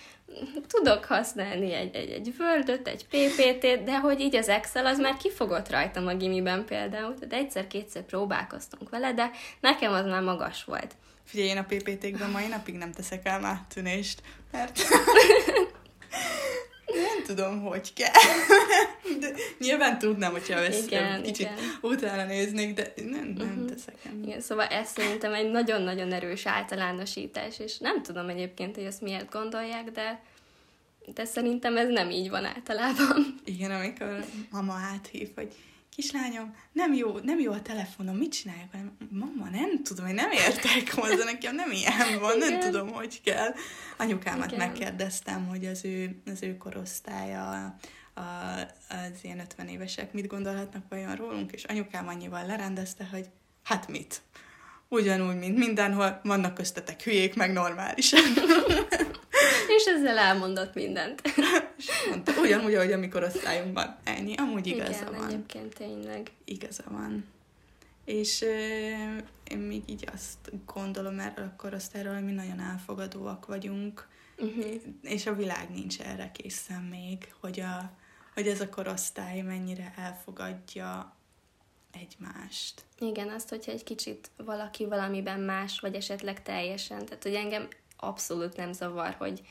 [0.66, 5.16] tudok használni egy, egy, egy word egy PPT-t, de hogy így az Excel az már
[5.16, 9.30] kifogott rajtam a gimiben például, tehát egyszer-kétszer próbálkoztunk vele, de
[9.60, 10.94] nekem az már magas volt.
[11.24, 14.22] Figyelj, én a PPT-kben mai napig nem teszek el áttűnést,
[14.52, 14.80] mert
[16.86, 18.10] nem tudom, hogy kell.
[19.20, 21.58] De nyilván tudnám, hogyha ezt igen, kicsit igen.
[21.80, 23.68] utána néznék, de nem, nem uh-huh.
[23.68, 24.12] teszek el.
[24.24, 29.30] Igen, szóval ez szerintem egy nagyon-nagyon erős általánosítás, és nem tudom egyébként, hogy ezt miért
[29.30, 30.20] gondolják, de
[31.14, 33.40] de szerintem ez nem így van általában.
[33.44, 35.54] Igen, amikor mama áthív, hogy
[35.96, 38.70] kislányom, nem jó, nem jó a telefonom, mit csináljak?
[39.10, 42.52] Mama, nem tudom, én nem értek hozzá, nekem nem ilyen van, Igen.
[42.52, 43.54] nem tudom, hogy kell.
[43.96, 44.66] Anyukámat Igen.
[44.66, 47.76] megkérdeztem, hogy az ő, az ő korosztálya,
[48.14, 48.20] a,
[48.88, 53.28] az ilyen 50 évesek mit gondolhatnak vajon rólunk, és anyukám annyival lerendezte, hogy
[53.62, 54.20] hát mit?
[54.88, 58.20] Ugyanúgy, mint mindenhol, vannak köztetek hülyék, meg normálisak.
[59.76, 61.22] és ezzel elmondott mindent.
[61.78, 63.96] és mondta, ugyanúgy, ahogy amikor osztályunkban.
[64.04, 65.28] Ennyi, amúgy igaza Igen, van.
[65.28, 66.30] egyébként tényleg.
[66.44, 67.24] Igaza van.
[68.04, 69.18] És euh,
[69.50, 74.08] én még így azt gondolom erről a korosztályról, hogy mi nagyon elfogadóak vagyunk,
[74.38, 74.74] uh-huh.
[75.02, 77.90] és a világ nincs erre készen még, hogy, a,
[78.34, 81.16] hogy ez a korosztály mennyire elfogadja
[81.92, 82.82] egymást.
[82.98, 87.04] Igen, azt, hogyha egy kicsit valaki valamiben más, vagy esetleg teljesen.
[87.04, 89.42] Tehát, hogy engem abszolút nem zavar, hogy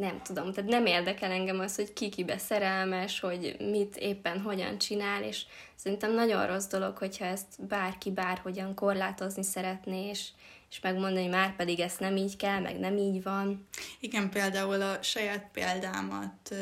[0.00, 4.78] nem tudom, tehát nem érdekel engem az, hogy ki kibe szerelmes, hogy mit éppen hogyan
[4.78, 5.44] csinál, és
[5.74, 10.28] szerintem nagyon rossz dolog, hogyha ezt bárki bárhogyan korlátozni szeretné, és,
[10.70, 13.68] és megmondani, hogy már pedig ezt nem így kell, meg nem így van.
[14.00, 16.54] Igen, például a saját példámat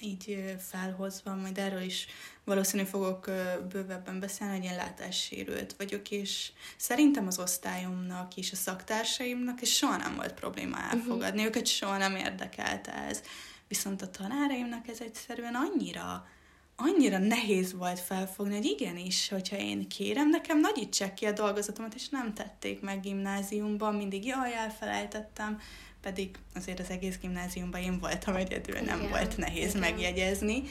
[0.00, 2.06] így felhozva, majd erről is
[2.48, 3.30] valószínűleg fogok
[3.68, 9.96] bővebben beszélni, hogy én látássérült vagyok, és szerintem az osztályomnak és a szaktársaimnak és soha
[9.96, 10.84] nem volt probléma mhm.
[10.84, 11.44] elfogadni, uh-huh.
[11.44, 13.22] őket soha nem érdekelte ez.
[13.68, 16.26] Viszont a tanáraimnak ez egyszerűen annyira
[16.80, 22.08] annyira nehéz volt felfogni, hogy igenis, hogyha én kérem, nekem nagyítsák ki a dolgozatomat, és
[22.08, 25.60] nem tették meg gimnáziumban, mindig jaj, elfelejtettem,
[26.00, 29.10] pedig azért az egész gimnáziumban én voltam egyedül, nem Igen.
[29.10, 29.80] volt nehéz Igen.
[29.80, 30.62] megjegyezni.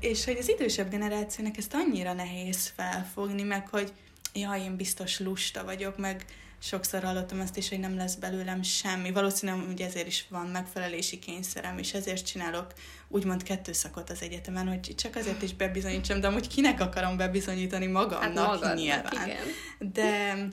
[0.00, 3.92] És hogy az idősebb generációnak ezt annyira nehéz felfogni, meg hogy
[4.34, 6.24] ja, én biztos lusta vagyok, meg
[6.58, 9.10] sokszor hallottam azt is, hogy nem lesz belőlem semmi.
[9.10, 12.72] Valószínűleg ugye ezért is van megfelelési kényszerem, és ezért csinálok
[13.08, 17.86] úgymond kettő szakot az egyetemen, hogy csak azért is bebizonyítsam, de amúgy kinek akarom bebizonyítani
[17.86, 19.28] magamnak hát nyilván.
[19.28, 19.46] Igen.
[19.92, 20.48] De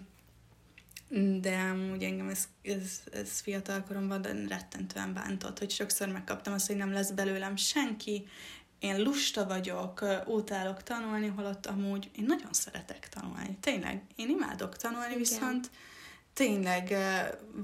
[1.42, 6.76] de amúgy engem ez, ez, ez fiatal koromban rettentően bántott, hogy sokszor megkaptam azt, hogy
[6.76, 8.28] nem lesz belőlem senki,
[8.82, 13.58] én lusta vagyok, utálok tanulni, holott amúgy én nagyon szeretek tanulni.
[13.60, 15.18] Tényleg, én imádok tanulni, Igen.
[15.18, 15.70] viszont
[16.34, 16.96] tényleg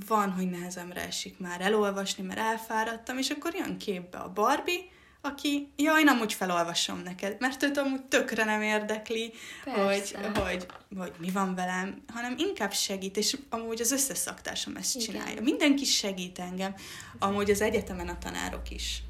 [0.07, 4.82] van, hogy nehezemre esik már elolvasni, mert elfáradtam, és akkor jön képbe a Barbie,
[5.22, 10.65] aki, jaj, nem úgy felolvasom neked, mert őt amúgy tökre nem érdekli, hogy, hogy,
[10.97, 15.07] hogy mi van velem, hanem inkább segít, és amúgy az összes szaktársam ezt Igen.
[15.07, 15.41] csinálja.
[15.41, 16.76] Mindenki segít engem.
[17.20, 19.01] Amúgy az egyetemen a tanárok is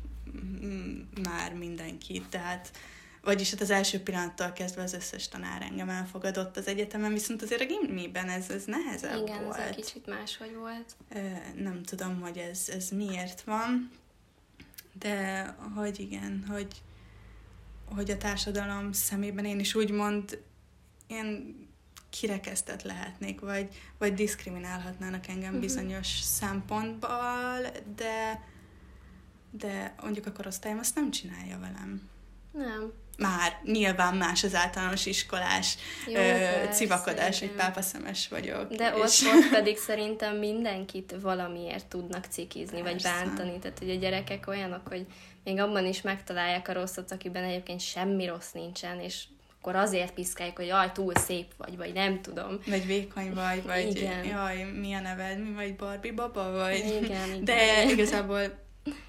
[1.24, 2.72] már mindenki, tehát
[3.22, 7.62] vagyis hát az első pillanattal kezdve az összes tanár engem elfogadott az egyetemen, viszont azért
[7.62, 9.56] a gimniben ez, ez nehezebb Igen, volt.
[9.56, 10.96] Igen, ez egy kicsit máshogy volt.
[11.56, 13.92] Nem tudom, hogy ez, ez miért van,
[15.00, 15.44] de
[15.76, 16.82] hogy igen, hogy,
[17.96, 20.42] hogy a társadalom szemében én is úgymond
[21.08, 21.56] én
[22.10, 23.68] kirekesztett lehetnék, vagy,
[23.98, 25.60] vagy diszkriminálhatnának engem uh-huh.
[25.60, 27.60] bizonyos szempontból,
[27.96, 28.42] de
[29.52, 32.10] de mondjuk a korosztályom azt nem csinálja velem.
[32.52, 32.94] Nem.
[33.18, 35.78] Már nyilván más az általános iskolás
[36.08, 38.74] Jó, ö, civakodás, hogy pápaszemes vagyok.
[38.74, 39.22] De és...
[39.22, 42.92] ott, ott pedig szerintem mindenkit valamiért tudnak cikizni, Persze.
[42.92, 43.60] vagy bántani.
[43.60, 45.06] Tehát, hogy a gyerekek olyanok, hogy
[45.44, 49.24] még abban is megtalálják a rosszat, akiben egyébként semmi rossz nincsen, és
[49.60, 52.60] akkor azért piszkálják, hogy jaj, túl szép vagy, vagy nem tudom.
[52.68, 54.24] Vagy vékony vagy, vagy igen.
[54.24, 56.78] jaj, mi a neved, mi vagy Barbie baba, vagy...
[56.78, 57.44] Igen, igen.
[57.44, 58.66] De igazából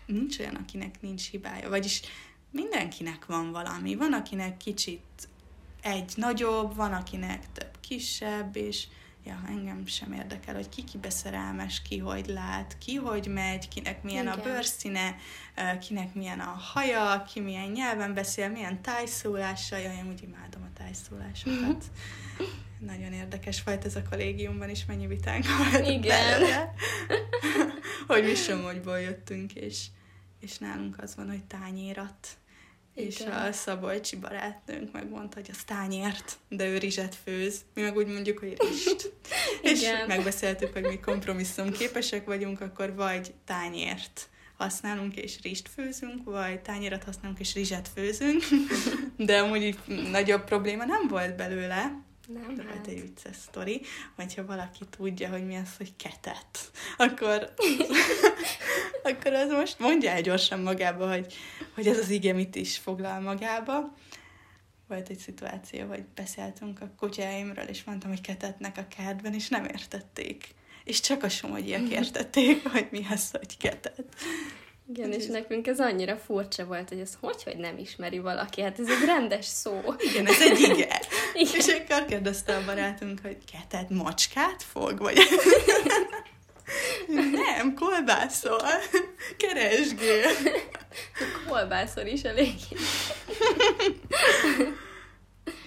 [0.06, 1.68] nincs olyan, akinek nincs hibája.
[1.68, 2.02] Vagyis
[2.50, 3.94] mindenkinek van valami.
[3.94, 5.28] Van, akinek kicsit
[5.82, 8.86] egy nagyobb, van, akinek több kisebb, és
[9.28, 14.02] ja, engem sem érdekel, hogy ki kibe szerelmes, ki hogy lát, ki hogy megy, kinek
[14.02, 14.38] milyen Igen.
[14.38, 15.16] a bőrszíne,
[15.80, 19.78] kinek milyen a haja, ki milyen nyelven beszél, milyen tájszólással.
[19.78, 21.84] Jaj, én úgy imádom a tájszólásokat.
[22.90, 26.00] Nagyon érdekes volt ez a kollégiumban is, mennyi vitánk volt Igen.
[26.00, 26.74] belőle.
[28.06, 29.86] hogy mi Somogyból jöttünk, és,
[30.40, 32.28] és nálunk az van, hogy tányérat.
[32.98, 37.60] És a Szabolcsi barátnőnk megmondta, hogy az tányért, de ő rizset főz.
[37.74, 39.12] Mi meg úgy mondjuk, hogy rist.
[39.72, 46.60] és megbeszéltük, hogy mi kompromisszum képesek vagyunk, akkor vagy tányért használunk és rist főzünk, vagy
[46.60, 48.42] tányérat használunk és rizset főzünk,
[49.16, 49.78] de amúgy így
[50.10, 52.86] nagyobb probléma nem volt belőle, nem, De hát.
[52.86, 53.80] egy vicces sztori,
[54.14, 57.52] hogyha valaki tudja, hogy mi az, hogy ketet, akkor,
[59.08, 61.34] akkor az most mondja el gyorsan magába, hogy,
[61.74, 63.94] hogy ez az ige mit is foglal magába.
[64.88, 69.64] Volt egy szituáció, hogy beszéltünk a kutyáimról, és mondtam, hogy ketetnek a kertben, és nem
[69.64, 70.54] értették.
[70.84, 74.04] És csak a somogyiak értették, hogy mi az, hogy ketet.
[74.88, 78.78] Igen, és nekünk ez annyira furcsa volt, hogy ez hogy, hogy nem ismeri valaki, hát
[78.78, 79.80] ez egy rendes szó.
[79.98, 80.76] Igen, ez egy igen.
[81.34, 81.50] igen.
[81.58, 85.18] És akkor kérdezte a barátunk, hogy ketet macskát fog, vagy...
[87.32, 88.60] nem, kolbászol.
[89.36, 90.30] Keresgél.
[91.48, 92.54] Kolbászol is elég.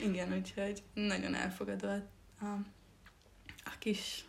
[0.03, 1.87] igen, úgyhogy nagyon elfogadó
[2.39, 2.45] a,
[3.63, 4.25] a kis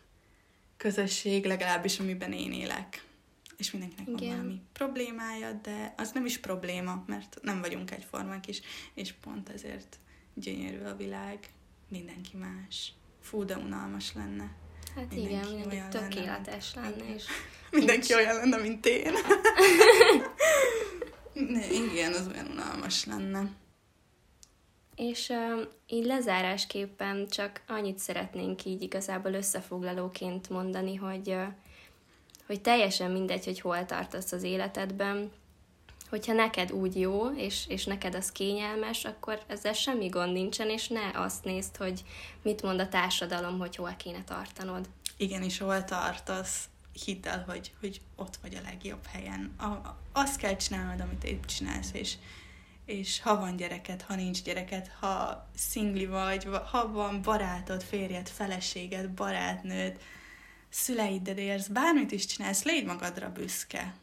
[0.77, 3.03] közösség, legalábbis amiben én élek
[3.63, 4.29] és mindenkinek Igen.
[4.29, 8.61] van valami problémája, de az nem is probléma, mert nem vagyunk egyformák is,
[8.95, 9.99] és pont ezért
[10.35, 11.39] gyönyörű a világ,
[11.89, 12.93] mindenki más.
[13.21, 14.51] Fú, de unalmas lenne.
[14.95, 17.25] Hát mindenki igen, mindenki olyan tökéletes lenne, lenne és
[17.71, 19.13] mindenki olyan lenne, mint én.
[21.93, 23.51] igen, az olyan unalmas lenne.
[24.97, 31.47] És uh, így lezárásképpen csak annyit szeretnénk így igazából összefoglalóként mondani, hogy uh,
[32.47, 35.33] hogy teljesen mindegy, hogy hol tartasz az életedben,
[36.13, 40.89] hogyha neked úgy jó, és, és neked az kényelmes, akkor ezzel semmi gond nincsen, és
[40.89, 42.03] ne azt nézd, hogy
[42.43, 44.89] mit mond a társadalom, hogy hol kéne tartanod.
[45.17, 46.69] Igen, és hol tartasz,
[47.05, 49.53] hidd el, hogy, hogy ott vagy a legjobb helyen.
[49.57, 52.15] A, a, azt kell csinálnod, amit épp csinálsz, és,
[52.85, 59.09] és ha van gyereked, ha nincs gyereked, ha szingli vagy, ha van barátod, férjed, feleséged,
[59.09, 60.01] barátnőd,
[60.69, 63.95] szüleiddel érsz, bármit is csinálsz, légy magadra büszke.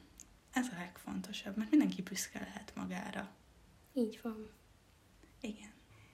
[0.59, 3.29] Ez a legfontosabb, mert mindenki büszke lehet magára.
[3.93, 4.49] Így van.
[5.41, 5.71] Igen.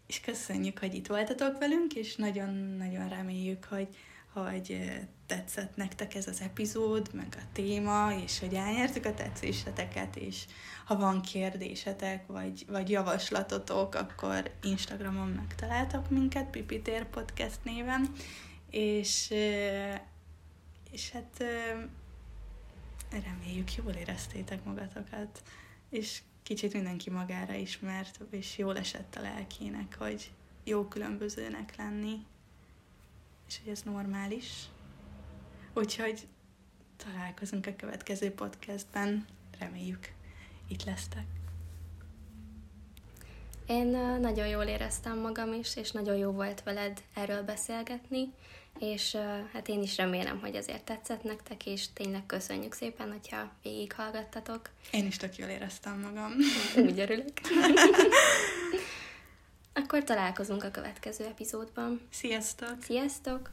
[0.08, 3.88] És köszönjük, hogy itt voltatok velünk, és nagyon-nagyon reméljük, hogy,
[4.34, 4.92] hogy
[5.26, 10.46] tetszett nektek ez az epizód, meg a téma, és hogy elnyertük a tetszéseteket, és
[10.86, 18.12] ha van kérdésetek, vagy, vagy javaslatotok, akkor Instagramon megtaláltok minket, Pipitér Podcast néven,
[18.70, 19.34] és
[20.92, 21.44] és hát
[23.20, 25.44] reméljük jól éreztétek magatokat,
[25.90, 30.32] és kicsit mindenki magára ismert, és jól esett a lelkének, hogy
[30.64, 32.26] jó különbözőnek lenni,
[33.48, 34.66] és hogy ez normális.
[35.74, 36.28] Úgyhogy
[36.98, 39.26] találkozunk a következő podcastben.
[39.60, 40.12] Reméljük,
[40.68, 41.26] itt lesztek.
[43.68, 43.88] Én
[44.20, 48.34] nagyon jól éreztem magam is, és nagyon jó volt veled erről beszélgetni,
[48.80, 49.18] és
[49.54, 54.70] hát én is remélem, hogy azért tetszett nektek, és tényleg köszönjük szépen, hogyha végighallgattatok.
[54.92, 56.32] Én is tök jól éreztem magam.
[56.90, 57.32] Úgy örülök.
[59.74, 62.02] Akkor találkozunk a következő epizódban.
[62.12, 62.76] Sziasztok!
[62.82, 63.50] Sziasztok!